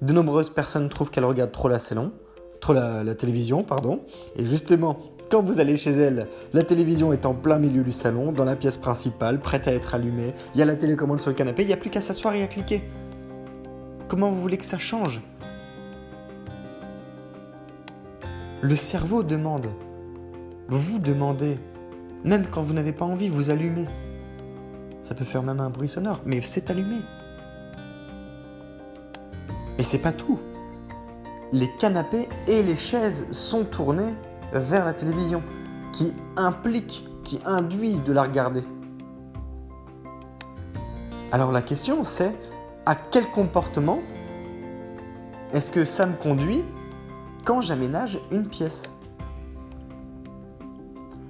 de 0.00 0.12
nombreuses 0.12 0.50
personnes 0.50 0.88
trouvent 0.88 1.10
qu'elles 1.10 1.24
regardent 1.24 1.52
trop 1.52 1.68
la 1.68 1.78
salon, 1.78 2.12
trop 2.60 2.72
la 2.72 3.14
télévision, 3.14 3.64
pardon. 3.64 4.00
Et 4.36 4.44
justement, 4.44 4.98
quand 5.30 5.42
vous 5.42 5.60
allez 5.60 5.76
chez 5.76 5.92
elle, 5.92 6.26
la 6.52 6.64
télévision 6.64 7.12
est 7.12 7.24
en 7.24 7.34
plein 7.34 7.58
milieu 7.58 7.84
du 7.84 7.92
salon, 7.92 8.32
dans 8.32 8.44
la 8.44 8.56
pièce 8.56 8.78
principale, 8.78 9.38
prête 9.38 9.68
à 9.68 9.72
être 9.72 9.94
allumée. 9.94 10.34
Il 10.54 10.58
y 10.58 10.62
a 10.62 10.66
la 10.66 10.74
télécommande 10.74 11.20
sur 11.20 11.30
le 11.30 11.36
canapé, 11.36 11.62
il 11.62 11.68
n'y 11.68 11.72
a 11.72 11.76
plus 11.76 11.90
qu'à 11.90 12.00
s'asseoir 12.00 12.34
et 12.34 12.42
à 12.42 12.48
cliquer. 12.48 12.82
Comment 14.08 14.32
vous 14.32 14.40
voulez 14.40 14.58
que 14.58 14.64
ça 14.64 14.78
change? 14.78 15.20
Le 18.60 18.74
cerveau 18.74 19.22
demande. 19.22 19.68
Vous 20.68 20.98
demandez. 20.98 21.58
Même 22.24 22.46
quand 22.50 22.60
vous 22.60 22.74
n'avez 22.74 22.92
pas 22.92 23.04
envie, 23.04 23.28
vous 23.28 23.50
allumez. 23.50 23.86
Ça 25.00 25.14
peut 25.14 25.24
faire 25.24 25.44
même 25.44 25.60
un 25.60 25.70
bruit 25.70 25.88
sonore, 25.88 26.20
mais 26.26 26.42
c'est 26.42 26.70
allumé. 26.70 26.96
Et 29.78 29.84
c'est 29.84 29.98
pas 29.98 30.12
tout. 30.12 30.40
Les 31.52 31.70
canapés 31.78 32.28
et 32.48 32.62
les 32.62 32.76
chaises 32.76 33.26
sont 33.30 33.64
tournés 33.64 34.12
vers 34.52 34.84
la 34.84 34.92
télévision, 34.92 35.42
qui 35.92 36.14
implique, 36.36 37.06
qui 37.24 37.40
induisent 37.44 38.04
de 38.04 38.12
la 38.12 38.22
regarder. 38.22 38.62
Alors 41.32 41.52
la 41.52 41.62
question 41.62 42.04
c'est 42.04 42.34
à 42.86 42.94
quel 42.94 43.26
comportement 43.26 44.00
est-ce 45.52 45.70
que 45.70 45.84
ça 45.84 46.06
me 46.06 46.14
conduit 46.14 46.62
quand 47.44 47.60
j'aménage 47.60 48.18
une 48.30 48.46
pièce? 48.46 48.94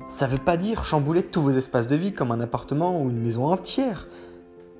Ça 0.09 0.27
ne 0.27 0.33
veut 0.33 0.39
pas 0.39 0.57
dire 0.57 0.85
chambouler 0.85 1.23
tous 1.23 1.41
vos 1.41 1.51
espaces 1.51 1.87
de 1.87 1.97
vie 1.97 2.13
comme 2.13 2.33
un 2.33 2.41
appartement 2.41 3.01
ou 3.01 3.09
une 3.09 3.21
maison 3.21 3.47
entière, 3.47 4.09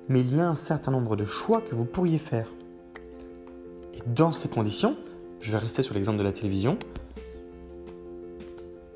mais 0.09 0.19
il 0.19 0.35
y 0.35 0.39
a 0.39 0.47
un 0.47 0.55
certain 0.55 0.91
nombre 0.91 1.15
de 1.15 1.25
choix 1.25 1.61
que 1.61 1.73
vous 1.73 1.85
pourriez 1.85 2.17
faire. 2.17 2.47
Et 3.93 4.01
dans 4.05 4.31
ces 4.31 4.49
conditions, 4.49 4.95
je 5.39 5.51
vais 5.51 5.57
rester 5.57 5.81
sur 5.83 5.95
l'exemple 5.95 6.19
de 6.19 6.23
la 6.23 6.33
télévision, 6.33 6.77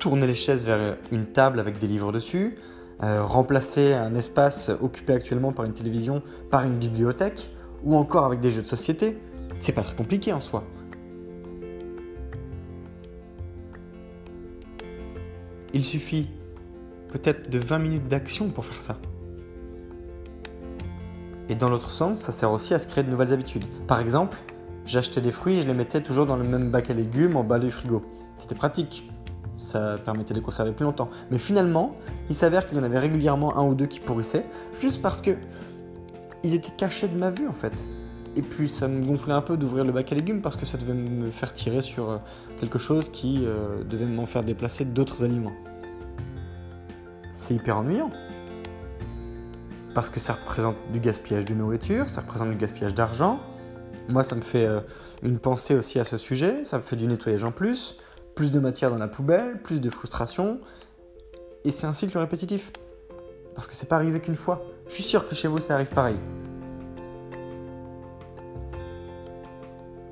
tourner 0.06 0.28
les 0.28 0.36
chaises 0.36 0.64
vers 0.64 0.98
une 1.10 1.26
table 1.26 1.58
avec 1.58 1.80
des 1.80 1.88
livres 1.88 2.12
dessus, 2.12 2.58
euh, 3.02 3.24
remplacer 3.24 3.92
un 3.92 4.14
espace 4.14 4.70
occupé 4.80 5.14
actuellement 5.14 5.50
par 5.50 5.64
une 5.64 5.72
télévision 5.72 6.22
par 6.48 6.62
une 6.62 6.78
bibliothèque, 6.78 7.50
ou 7.82 7.96
encore 7.96 8.24
avec 8.24 8.38
des 8.38 8.52
jeux 8.52 8.62
de 8.62 8.68
société. 8.68 9.18
C'est 9.58 9.72
pas 9.72 9.82
très 9.82 9.96
compliqué 9.96 10.32
en 10.32 10.40
soi. 10.40 10.62
Il 15.74 15.84
suffit 15.84 16.28
peut-être 17.08 17.50
de 17.50 17.58
20 17.58 17.78
minutes 17.80 18.06
d'action 18.06 18.50
pour 18.50 18.64
faire 18.64 18.80
ça. 18.80 18.98
Et 21.48 21.56
dans 21.56 21.68
l'autre 21.68 21.90
sens, 21.90 22.20
ça 22.20 22.30
sert 22.30 22.52
aussi 22.52 22.74
à 22.74 22.78
se 22.78 22.86
créer 22.86 23.02
de 23.02 23.10
nouvelles 23.10 23.32
habitudes. 23.32 23.64
Par 23.88 23.98
exemple, 23.98 24.38
j'achetais 24.84 25.20
des 25.20 25.32
fruits 25.32 25.56
et 25.56 25.62
je 25.62 25.66
les 25.66 25.74
mettais 25.74 26.00
toujours 26.00 26.26
dans 26.26 26.36
le 26.36 26.44
même 26.44 26.70
bac 26.70 26.90
à 26.90 26.94
légumes 26.94 27.36
en 27.36 27.42
bas 27.42 27.58
du 27.58 27.72
frigo. 27.72 28.04
C'était 28.38 28.54
pratique 28.54 29.10
ça 29.58 29.96
permettait 30.04 30.34
de 30.34 30.40
conserver 30.40 30.72
plus 30.72 30.84
longtemps. 30.84 31.08
Mais 31.30 31.38
finalement, 31.38 31.96
il 32.28 32.34
s'avère 32.34 32.66
qu'il 32.66 32.76
y 32.76 32.80
en 32.80 32.84
avait 32.84 32.98
régulièrement 32.98 33.56
un 33.56 33.66
ou 33.66 33.74
deux 33.74 33.86
qui 33.86 34.00
pourrissaient, 34.00 34.46
juste 34.80 35.02
parce 35.02 35.20
que 35.20 35.32
ils 36.44 36.54
étaient 36.54 36.72
cachés 36.76 37.08
de 37.08 37.16
ma 37.16 37.30
vue 37.30 37.48
en 37.48 37.52
fait. 37.52 37.84
Et 38.36 38.42
puis 38.42 38.68
ça 38.68 38.86
me 38.86 39.04
gonflait 39.04 39.32
un 39.32 39.40
peu 39.40 39.56
d'ouvrir 39.56 39.84
le 39.84 39.92
bac 39.92 40.12
à 40.12 40.14
légumes 40.14 40.42
parce 40.42 40.56
que 40.56 40.66
ça 40.66 40.76
devait 40.76 40.94
me 40.94 41.30
faire 41.30 41.52
tirer 41.54 41.80
sur 41.80 42.10
euh, 42.10 42.18
quelque 42.60 42.78
chose 42.78 43.10
qui 43.10 43.44
euh, 43.44 43.82
devait 43.84 44.04
m'en 44.04 44.26
faire 44.26 44.44
déplacer 44.44 44.84
d'autres 44.84 45.24
aliments. 45.24 45.54
C'est 47.32 47.54
hyper 47.54 47.78
ennuyant. 47.78 48.10
Parce 49.94 50.10
que 50.10 50.20
ça 50.20 50.34
représente 50.34 50.76
du 50.92 51.00
gaspillage 51.00 51.46
de 51.46 51.54
nourriture, 51.54 52.10
ça 52.10 52.20
représente 52.20 52.50
du 52.50 52.56
gaspillage 52.56 52.92
d'argent. 52.92 53.40
Moi, 54.10 54.22
ça 54.22 54.36
me 54.36 54.42
fait 54.42 54.66
euh, 54.66 54.80
une 55.22 55.38
pensée 55.38 55.74
aussi 55.74 55.98
à 55.98 56.04
ce 56.04 56.18
sujet, 56.18 56.64
ça 56.64 56.76
me 56.76 56.82
fait 56.82 56.96
du 56.96 57.06
nettoyage 57.06 57.44
en 57.44 57.52
plus 57.52 57.96
plus 58.36 58.50
de 58.50 58.60
matière 58.60 58.90
dans 58.90 58.98
la 58.98 59.08
poubelle, 59.08 59.60
plus 59.62 59.80
de 59.80 59.90
frustration. 59.90 60.60
Et 61.64 61.72
c'est 61.72 61.86
un 61.86 61.94
cycle 61.94 62.16
répétitif. 62.18 62.70
Parce 63.56 63.66
que 63.66 63.74
c'est 63.74 63.88
pas 63.88 63.96
arrivé 63.96 64.20
qu'une 64.20 64.36
fois. 64.36 64.62
Je 64.86 64.92
suis 64.92 65.02
sûr 65.02 65.26
que 65.26 65.34
chez 65.34 65.48
vous 65.48 65.58
ça 65.58 65.74
arrive 65.74 65.88
pareil. 65.88 66.16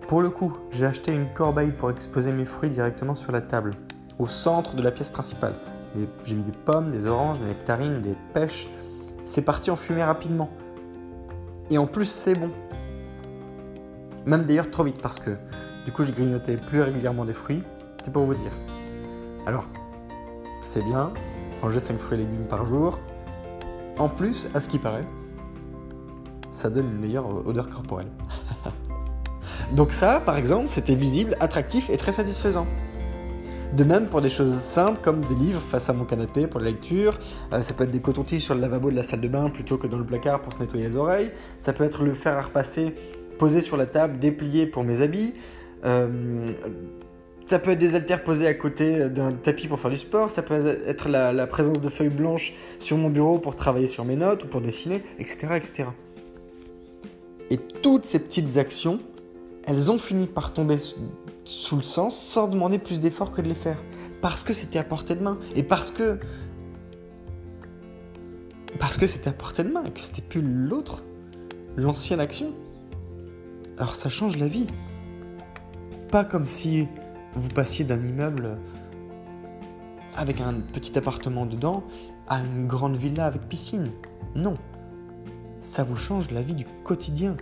Pour 0.08 0.22
le 0.22 0.30
coup, 0.30 0.56
j'ai 0.70 0.86
acheté 0.86 1.12
une 1.12 1.32
corbeille 1.34 1.70
pour 1.70 1.90
exposer 1.90 2.32
mes 2.32 2.46
fruits 2.46 2.70
directement 2.70 3.14
sur 3.14 3.30
la 3.30 3.42
table, 3.42 3.72
au 4.18 4.26
centre 4.26 4.74
de 4.74 4.82
la 4.82 4.90
pièce 4.90 5.10
principale. 5.10 5.54
J'ai 6.24 6.34
mis 6.34 6.42
des 6.42 6.52
pommes, 6.52 6.90
des 6.90 7.06
oranges, 7.06 7.40
des 7.40 7.46
nectarines, 7.46 8.00
des 8.00 8.16
pêches. 8.32 8.68
C'est 9.26 9.42
parti 9.42 9.70
en 9.70 9.76
fumée 9.76 10.02
rapidement. 10.02 10.50
Et 11.70 11.76
en 11.76 11.86
plus, 11.86 12.06
c'est 12.06 12.34
bon. 12.34 12.50
Même 14.24 14.44
d'ailleurs 14.44 14.70
trop 14.70 14.84
vite 14.84 15.00
parce 15.02 15.18
que 15.18 15.36
du 15.84 15.92
coup, 15.92 16.04
je 16.04 16.12
grignotais 16.12 16.56
plus 16.56 16.80
régulièrement 16.80 17.26
des 17.26 17.34
fruits 17.34 17.62
c'est 18.04 18.12
pour 18.12 18.24
vous 18.24 18.34
dire. 18.34 18.52
Alors, 19.46 19.64
c'est 20.62 20.84
bien, 20.84 21.10
manger 21.62 21.80
5 21.80 21.98
fruits 21.98 22.18
et 22.18 22.20
légumes 22.20 22.46
par 22.46 22.66
jour. 22.66 22.98
En 23.98 24.10
plus, 24.10 24.46
à 24.52 24.60
ce 24.60 24.68
qui 24.68 24.78
paraît, 24.78 25.06
ça 26.50 26.68
donne 26.68 26.84
une 26.84 26.98
meilleure 26.98 27.46
odeur 27.46 27.70
corporelle. 27.70 28.10
Donc 29.72 29.90
ça, 29.90 30.20
par 30.20 30.36
exemple, 30.36 30.68
c'était 30.68 30.94
visible, 30.94 31.34
attractif 31.40 31.88
et 31.88 31.96
très 31.96 32.12
satisfaisant. 32.12 32.66
De 33.72 33.84
même 33.84 34.08
pour 34.08 34.20
des 34.20 34.28
choses 34.28 34.54
simples 34.54 35.00
comme 35.00 35.22
des 35.22 35.34
livres 35.34 35.60
face 35.60 35.88
à 35.88 35.94
mon 35.94 36.04
canapé 36.04 36.46
pour 36.46 36.60
la 36.60 36.66
lecture, 36.66 37.18
euh, 37.54 37.62
ça 37.62 37.72
peut 37.72 37.84
être 37.84 37.90
des 37.90 38.00
cotons-tiges 38.02 38.42
sur 38.42 38.54
le 38.54 38.60
lavabo 38.60 38.90
de 38.90 38.96
la 38.96 39.02
salle 39.02 39.22
de 39.22 39.28
bain 39.28 39.48
plutôt 39.48 39.78
que 39.78 39.86
dans 39.86 39.98
le 39.98 40.04
placard 40.04 40.42
pour 40.42 40.52
se 40.52 40.58
nettoyer 40.58 40.88
les 40.88 40.96
oreilles, 40.96 41.32
ça 41.56 41.72
peut 41.72 41.84
être 41.84 42.02
le 42.02 42.12
fer 42.12 42.36
à 42.36 42.42
repasser 42.42 42.94
posé 43.38 43.62
sur 43.62 43.78
la 43.78 43.86
table, 43.86 44.18
déplié 44.18 44.66
pour 44.66 44.84
mes 44.84 45.00
habits, 45.00 45.32
euh, 45.84 46.52
ça 47.46 47.58
peut 47.58 47.72
être 47.72 47.78
des 47.78 47.94
haltères 47.94 48.24
posés 48.24 48.46
à 48.46 48.54
côté 48.54 49.10
d'un 49.10 49.32
tapis 49.32 49.68
pour 49.68 49.78
faire 49.78 49.90
du 49.90 49.96
sport, 49.96 50.30
ça 50.30 50.42
peut 50.42 50.54
être 50.86 51.08
la, 51.08 51.46
présence 51.46 51.80
de 51.80 51.88
feuilles 51.88 52.08
blanches 52.08 52.54
sur 52.78 52.96
mon 52.96 53.10
bureau 53.10 53.38
pour 53.38 53.54
travailler 53.54 53.86
sur 53.86 54.04
mes 54.04 54.16
notes 54.16 54.44
ou 54.44 54.46
pour 54.46 54.60
dessiner, 54.60 55.02
etc., 55.18 55.48
etc. 55.56 55.84
Et 57.50 57.58
toutes 57.58 58.06
ces 58.06 58.18
petites 58.18 58.56
actions, 58.56 58.98
elles 59.66 59.90
ont 59.90 59.98
fini 59.98 60.26
par 60.26 60.52
tomber 60.52 60.76
sous 61.44 61.76
le 61.76 61.82
sens 61.82 62.18
sans 62.18 62.48
demander 62.48 62.78
plus 62.78 62.98
d'efforts 62.98 63.30
que 63.30 63.42
de 63.42 63.48
les 63.48 63.54
faire. 63.54 63.82
Parce 64.22 64.42
que 64.42 64.54
c'était 64.54 64.78
à 64.78 64.84
portée 64.84 65.14
de 65.14 65.22
main. 65.22 65.38
Et 65.54 65.62
parce 65.62 65.90
que. 65.90 66.18
Parce 68.78 68.96
que 68.96 69.06
c'était 69.06 69.28
à 69.28 69.32
portée 69.32 69.62
de 69.62 69.68
main 69.68 69.84
et 69.84 69.90
que 69.90 70.00
c'était 70.00 70.22
plus 70.22 70.40
l'autre, 70.42 71.04
l'ancienne 71.76 72.20
action. 72.20 72.54
Alors 73.76 73.94
ça 73.94 74.08
change 74.08 74.38
la 74.38 74.46
vie. 74.46 74.66
Pas 76.10 76.24
comme 76.24 76.46
si 76.46 76.86
vous 77.36 77.48
passiez 77.48 77.84
d'un 77.84 78.00
immeuble 78.02 78.58
avec 80.16 80.40
un 80.40 80.54
petit 80.54 80.96
appartement 80.96 81.46
dedans 81.46 81.84
à 82.28 82.38
une 82.40 82.66
grande 82.66 82.96
villa 82.96 83.26
avec 83.26 83.48
piscine. 83.48 83.90
Non. 84.34 84.56
Ça 85.60 85.82
vous 85.82 85.96
change 85.96 86.30
la 86.30 86.42
vie 86.42 86.54
du 86.54 86.64
quotidien. 86.84 87.36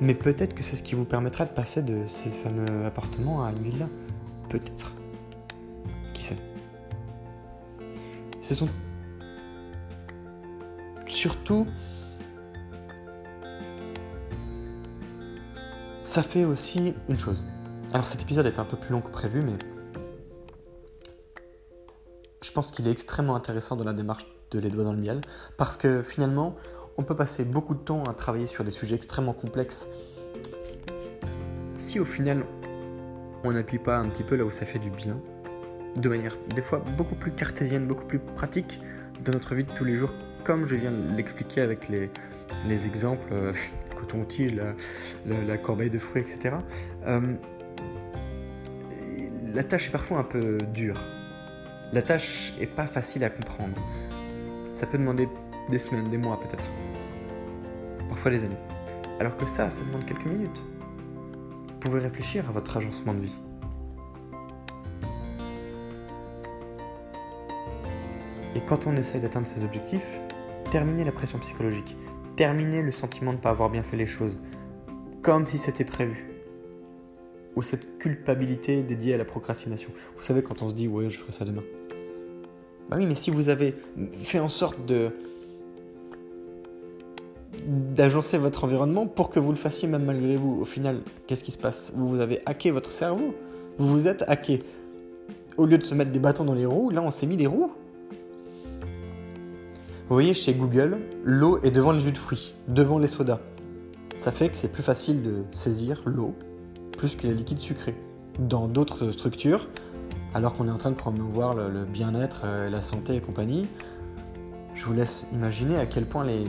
Mais 0.00 0.14
peut-être 0.14 0.54
que 0.54 0.62
c'est 0.62 0.76
ce 0.76 0.82
qui 0.82 0.94
vous 0.94 1.04
permettra 1.04 1.46
de 1.46 1.50
passer 1.50 1.82
de 1.82 2.06
ces 2.06 2.28
fameux 2.28 2.84
appartements 2.84 3.44
à 3.44 3.52
une 3.52 3.62
villa. 3.62 3.88
Peut-être. 4.48 4.92
Qui 6.12 6.22
sait 6.22 6.36
Ce 8.40 8.54
sont 8.54 8.68
surtout... 11.06 11.66
Ça 16.02 16.22
fait 16.22 16.44
aussi 16.44 16.94
une 17.08 17.18
chose. 17.18 17.42
Alors 17.92 18.06
cet 18.06 18.22
épisode 18.22 18.46
est 18.46 18.58
un 18.58 18.64
peu 18.64 18.76
plus 18.76 18.92
long 18.92 19.00
que 19.00 19.10
prévu, 19.10 19.42
mais 19.42 19.54
je 22.42 22.52
pense 22.52 22.70
qu'il 22.70 22.86
est 22.86 22.90
extrêmement 22.90 23.36
intéressant 23.36 23.76
dans 23.76 23.84
la 23.84 23.92
démarche 23.92 24.26
de 24.50 24.58
Les 24.58 24.70
Doigts 24.70 24.84
dans 24.84 24.92
le 24.92 25.00
Miel, 25.00 25.20
parce 25.56 25.76
que 25.76 26.02
finalement, 26.02 26.56
on 26.98 27.02
peut 27.02 27.16
passer 27.16 27.44
beaucoup 27.44 27.74
de 27.74 27.80
temps 27.80 28.04
à 28.04 28.14
travailler 28.14 28.46
sur 28.46 28.64
des 28.64 28.70
sujets 28.70 28.96
extrêmement 28.96 29.32
complexes. 29.32 29.88
Si 31.76 32.00
au 32.00 32.04
final, 32.04 32.44
on 33.44 33.52
n'appuie 33.52 33.78
pas 33.78 33.98
un 33.98 34.08
petit 34.08 34.22
peu 34.22 34.36
là 34.36 34.44
où 34.44 34.50
ça 34.50 34.66
fait 34.66 34.78
du 34.78 34.90
bien, 34.90 35.18
de 35.96 36.08
manière 36.08 36.36
des 36.54 36.62
fois 36.62 36.82
beaucoup 36.96 37.14
plus 37.14 37.32
cartésienne, 37.32 37.86
beaucoup 37.86 38.06
plus 38.06 38.18
pratique 38.18 38.80
dans 39.24 39.32
notre 39.32 39.54
vie 39.54 39.64
de 39.64 39.72
tous 39.72 39.84
les 39.84 39.94
jours, 39.94 40.12
comme 40.44 40.66
je 40.66 40.76
viens 40.76 40.90
de 40.90 41.16
l'expliquer 41.16 41.60
avec 41.60 41.88
les, 41.88 42.10
les 42.68 42.86
exemples, 42.86 43.28
euh, 43.32 43.52
coton-tige, 43.96 44.54
la, 44.54 45.44
la, 45.44 45.58
corbeille 45.58 45.90
de 45.90 45.98
fruits, 45.98 46.22
etc. 46.22 46.56
Euh, 47.06 47.34
la 49.56 49.64
tâche 49.64 49.86
est 49.86 49.90
parfois 49.90 50.18
un 50.18 50.22
peu 50.22 50.58
dure. 50.74 51.02
La 51.90 52.02
tâche 52.02 52.52
est 52.60 52.66
pas 52.66 52.86
facile 52.86 53.24
à 53.24 53.30
comprendre. 53.30 53.74
Ça 54.66 54.86
peut 54.86 54.98
demander 54.98 55.30
des 55.70 55.78
semaines, 55.78 56.10
des 56.10 56.18
mois 56.18 56.38
peut-être. 56.38 56.66
Parfois 58.10 58.32
des 58.32 58.44
années. 58.44 58.58
Alors 59.18 59.34
que 59.38 59.46
ça, 59.46 59.70
ça 59.70 59.82
demande 59.82 60.04
quelques 60.04 60.26
minutes. 60.26 60.62
Vous 61.68 61.78
pouvez 61.80 62.00
réfléchir 62.00 62.46
à 62.50 62.52
votre 62.52 62.76
agencement 62.76 63.14
de 63.14 63.20
vie. 63.20 63.38
Et 68.54 68.60
quand 68.60 68.86
on 68.86 68.94
essaye 68.94 69.22
d'atteindre 69.22 69.46
ses 69.46 69.64
objectifs, 69.64 70.20
terminez 70.70 71.04
la 71.04 71.12
pression 71.12 71.38
psychologique, 71.38 71.96
terminez 72.36 72.82
le 72.82 72.90
sentiment 72.90 73.32
de 73.32 73.38
ne 73.38 73.42
pas 73.42 73.50
avoir 73.50 73.70
bien 73.70 73.82
fait 73.82 73.96
les 73.96 74.04
choses, 74.04 74.38
comme 75.22 75.46
si 75.46 75.56
c'était 75.56 75.86
prévu. 75.86 76.35
Ou 77.56 77.62
cette 77.62 77.98
culpabilité 77.98 78.82
dédiée 78.82 79.14
à 79.14 79.16
la 79.16 79.24
procrastination. 79.24 79.90
Vous 80.16 80.22
savez, 80.22 80.42
quand 80.42 80.62
on 80.62 80.68
se 80.68 80.74
dit, 80.74 80.88
ouais, 80.88 81.08
je 81.08 81.18
ferai 81.18 81.32
ça 81.32 81.44
demain. 81.44 81.64
Bah 82.88 82.96
oui, 82.98 83.06
mais 83.06 83.14
si 83.14 83.30
vous 83.30 83.48
avez 83.48 83.74
fait 84.18 84.38
en 84.38 84.48
sorte 84.48 84.86
de 84.86 85.10
d'agencer 87.66 88.38
votre 88.38 88.64
environnement 88.64 89.06
pour 89.06 89.30
que 89.30 89.40
vous 89.40 89.50
le 89.50 89.56
fassiez 89.56 89.88
même 89.88 90.04
malgré 90.04 90.36
vous, 90.36 90.58
au 90.60 90.64
final, 90.64 91.00
qu'est-ce 91.26 91.42
qui 91.42 91.52
se 91.52 91.58
passe? 91.58 91.92
Vous 91.96 92.20
avez 92.20 92.40
hacké 92.46 92.70
votre 92.70 92.92
cerveau. 92.92 93.34
Vous 93.78 93.88
vous 93.88 94.06
êtes 94.06 94.24
hacké. 94.28 94.62
Au 95.56 95.66
lieu 95.66 95.78
de 95.78 95.84
se 95.84 95.94
mettre 95.94 96.12
des 96.12 96.18
bâtons 96.18 96.44
dans 96.44 96.54
les 96.54 96.66
roues, 96.66 96.90
là, 96.90 97.02
on 97.02 97.10
s'est 97.10 97.26
mis 97.26 97.36
des 97.36 97.46
roues. 97.46 97.70
Vous 100.08 100.14
voyez, 100.14 100.34
chez 100.34 100.54
Google, 100.54 100.98
l'eau 101.24 101.58
est 101.62 101.70
devant 101.70 101.92
les 101.92 102.00
jus 102.00 102.12
de 102.12 102.18
fruits, 102.18 102.54
devant 102.68 102.98
les 102.98 103.08
sodas. 103.08 103.40
Ça 104.16 104.30
fait 104.30 104.48
que 104.48 104.56
c'est 104.56 104.70
plus 104.70 104.82
facile 104.82 105.22
de 105.22 105.42
saisir 105.50 106.02
l'eau 106.06 106.34
plus 106.96 107.16
que 107.16 107.26
les 107.26 107.34
liquides 107.34 107.60
sucrés. 107.60 107.94
Dans 108.38 108.68
d'autres 108.68 109.10
structures, 109.10 109.68
alors 110.34 110.54
qu'on 110.54 110.68
est 110.68 110.70
en 110.70 110.78
train 110.78 110.90
de 110.90 110.96
promouvoir 110.96 111.54
le, 111.54 111.84
bien-être, 111.84 112.42
euh, 112.44 112.68
la 112.68 112.82
santé 112.82 113.16
et 113.16 113.20
compagnie, 113.20 113.68
je 114.74 114.84
vous 114.84 114.92
laisse 114.92 115.26
imaginer 115.32 115.78
à 115.78 115.86
quel 115.86 116.04
point 116.04 116.24
les, 116.24 116.44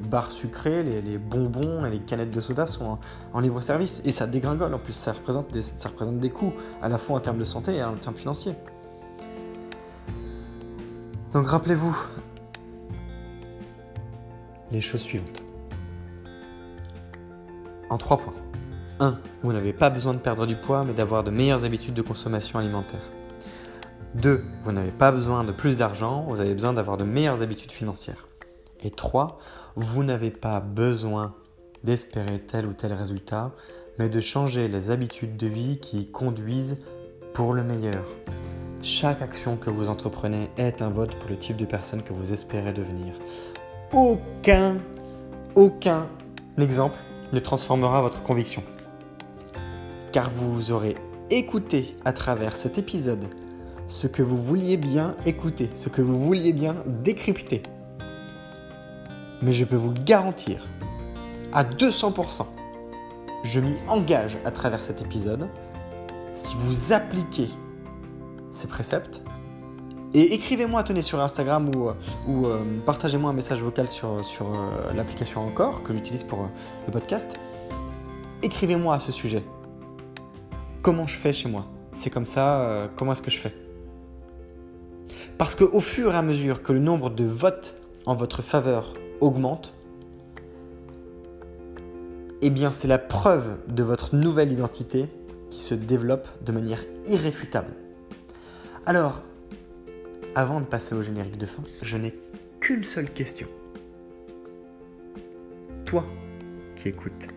barres 0.00 0.30
sucrées, 0.30 0.82
les, 0.82 1.16
bonbons 1.16 1.84
et 1.86 1.90
les 1.90 1.98
canettes 2.00 2.30
de 2.30 2.40
soda 2.40 2.66
sont 2.66 2.98
en, 3.32 3.40
libre-service. 3.40 4.02
Et 4.04 4.12
ça 4.12 4.26
dégringole 4.26 4.74
en 4.74 4.78
plus, 4.78 4.92
ça 4.92 5.12
représente, 5.12 5.58
ça 5.58 5.88
représente 5.88 6.18
des 6.18 6.28
coûts, 6.28 6.52
à 6.82 6.90
la 6.90 6.98
fois 6.98 7.16
en 7.16 7.20
termes 7.20 7.38
de 7.38 7.44
santé 7.44 7.76
et 7.76 7.82
en 7.82 7.94
termes 7.94 8.16
financiers. 8.16 8.54
Donc 11.32 11.46
rappelez-vous, 11.46 11.96
les 14.70 14.80
choses 14.82 15.00
suivantes. 15.00 15.42
En 17.88 17.96
trois 17.96 18.18
points. 18.18 18.39
1. 19.00 19.18
Vous 19.42 19.52
n'avez 19.52 19.72
pas 19.72 19.90
besoin 19.90 20.14
de 20.14 20.18
perdre 20.18 20.46
du 20.46 20.56
poids, 20.56 20.84
mais 20.84 20.92
d'avoir 20.92 21.24
de 21.24 21.30
meilleures 21.30 21.64
habitudes 21.64 21.94
de 21.94 22.02
consommation 22.02 22.58
alimentaire. 22.58 23.00
2. 24.14 24.44
Vous 24.64 24.72
n'avez 24.72 24.90
pas 24.90 25.10
besoin 25.10 25.44
de 25.44 25.52
plus 25.52 25.78
d'argent, 25.78 26.26
vous 26.28 26.40
avez 26.40 26.54
besoin 26.54 26.72
d'avoir 26.72 26.96
de 26.96 27.04
meilleures 27.04 27.42
habitudes 27.42 27.72
financières. 27.72 28.28
Et 28.82 28.90
3. 28.90 29.38
Vous 29.76 30.04
n'avez 30.04 30.30
pas 30.30 30.60
besoin 30.60 31.34
d'espérer 31.84 32.38
tel 32.40 32.66
ou 32.66 32.72
tel 32.72 32.92
résultat, 32.92 33.52
mais 33.98 34.08
de 34.08 34.20
changer 34.20 34.68
les 34.68 34.90
habitudes 34.90 35.36
de 35.36 35.46
vie 35.46 35.78
qui 35.78 36.10
conduisent 36.10 36.78
pour 37.34 37.54
le 37.54 37.62
meilleur. 37.62 38.04
Chaque 38.82 39.22
action 39.22 39.56
que 39.56 39.70
vous 39.70 39.88
entreprenez 39.88 40.50
est 40.56 40.82
un 40.82 40.88
vote 40.88 41.14
pour 41.16 41.28
le 41.28 41.36
type 41.36 41.56
de 41.56 41.66
personne 41.66 42.02
que 42.02 42.12
vous 42.12 42.32
espérez 42.32 42.72
devenir 42.72 43.14
aucun, 43.92 44.78
aucun 45.54 46.08
exemple 46.58 46.98
ne 47.32 47.38
transformera 47.38 48.02
votre 48.02 48.22
conviction. 48.22 48.62
Car 50.12 50.30
vous 50.30 50.72
aurez 50.72 50.96
écouté 51.30 51.96
à 52.04 52.12
travers 52.12 52.56
cet 52.56 52.78
épisode 52.78 53.24
ce 53.88 54.06
que 54.06 54.22
vous 54.22 54.36
vouliez 54.36 54.76
bien 54.76 55.16
écouter, 55.26 55.70
ce 55.74 55.88
que 55.88 56.00
vous 56.00 56.18
vouliez 56.20 56.52
bien 56.52 56.76
décrypter. 56.86 57.62
Mais 59.42 59.52
je 59.52 59.64
peux 59.64 59.76
vous 59.76 59.92
le 59.92 60.00
garantir, 60.00 60.66
à 61.52 61.64
200%, 61.64 62.46
je 63.42 63.60
m'y 63.60 63.74
engage 63.88 64.38
à 64.44 64.50
travers 64.50 64.84
cet 64.84 65.02
épisode, 65.02 65.48
si 66.34 66.54
vous 66.56 66.92
appliquez 66.92 67.48
ces 68.50 68.68
préceptes, 68.68 69.22
et 70.12 70.34
écrivez-moi, 70.34 70.82
tenez, 70.82 71.02
sur 71.02 71.20
Instagram 71.20 71.70
ou, 71.74 71.88
euh, 71.88 71.94
euh, 72.28 72.58
partagez-moi 72.84 73.30
un 73.30 73.34
message 73.34 73.62
vocal 73.62 73.88
sur, 73.88 74.24
sur 74.24 74.46
euh, 74.46 74.92
l'application 74.92 75.40
Encore 75.42 75.84
que 75.84 75.92
j'utilise 75.92 76.24
pour 76.24 76.48
le 76.86 76.92
podcast. 76.92 77.38
Écrivez-moi 78.42 78.96
à 78.96 78.98
ce 78.98 79.12
sujet. 79.12 79.44
Comment 80.82 81.06
je 81.06 81.14
fais 81.14 81.34
chez 81.34 81.48
moi? 81.48 81.66
C'est 81.92 82.08
comme 82.08 82.24
ça, 82.24 82.90
comment 82.96 83.12
est-ce 83.12 83.20
que 83.20 83.30
je 83.30 83.38
fais? 83.38 83.54
Parce 85.36 85.54
qu'au 85.54 85.80
fur 85.80 86.14
et 86.14 86.16
à 86.16 86.22
mesure 86.22 86.62
que 86.62 86.72
le 86.72 86.78
nombre 86.78 87.10
de 87.10 87.24
votes 87.24 87.76
en 88.06 88.14
votre 88.14 88.40
faveur 88.40 88.94
augmente, 89.20 89.74
eh 92.40 92.48
bien 92.48 92.72
c'est 92.72 92.88
la 92.88 92.96
preuve 92.98 93.58
de 93.68 93.82
votre 93.82 94.16
nouvelle 94.16 94.52
identité 94.52 95.06
qui 95.50 95.60
se 95.60 95.74
développe 95.74 96.26
de 96.46 96.52
manière 96.52 96.82
irréfutable. 97.06 97.74
Alors, 98.86 99.20
avant 100.34 100.60
de 100.60 100.66
passer 100.66 100.94
au 100.94 101.02
générique 101.02 101.36
de 101.36 101.44
fin, 101.44 101.62
je 101.82 101.96
n'ai 101.98 102.18
qu'une 102.60 102.84
seule 102.84 103.10
question. 103.10 103.48
Toi 105.84 106.06
qui 106.76 106.88
écoutes, 106.88 107.28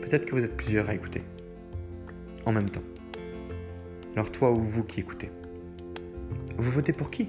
peut-être 0.00 0.26
que 0.26 0.36
vous 0.36 0.44
êtes 0.44 0.56
plusieurs 0.56 0.88
à 0.88 0.94
écouter 0.94 1.24
en 2.48 2.52
même 2.52 2.70
temps. 2.70 2.82
Alors 4.14 4.32
toi 4.32 4.50
ou 4.50 4.62
vous 4.62 4.82
qui 4.82 5.00
écoutez, 5.00 5.30
vous 6.56 6.70
votez 6.70 6.92
pour 6.92 7.10
qui? 7.10 7.28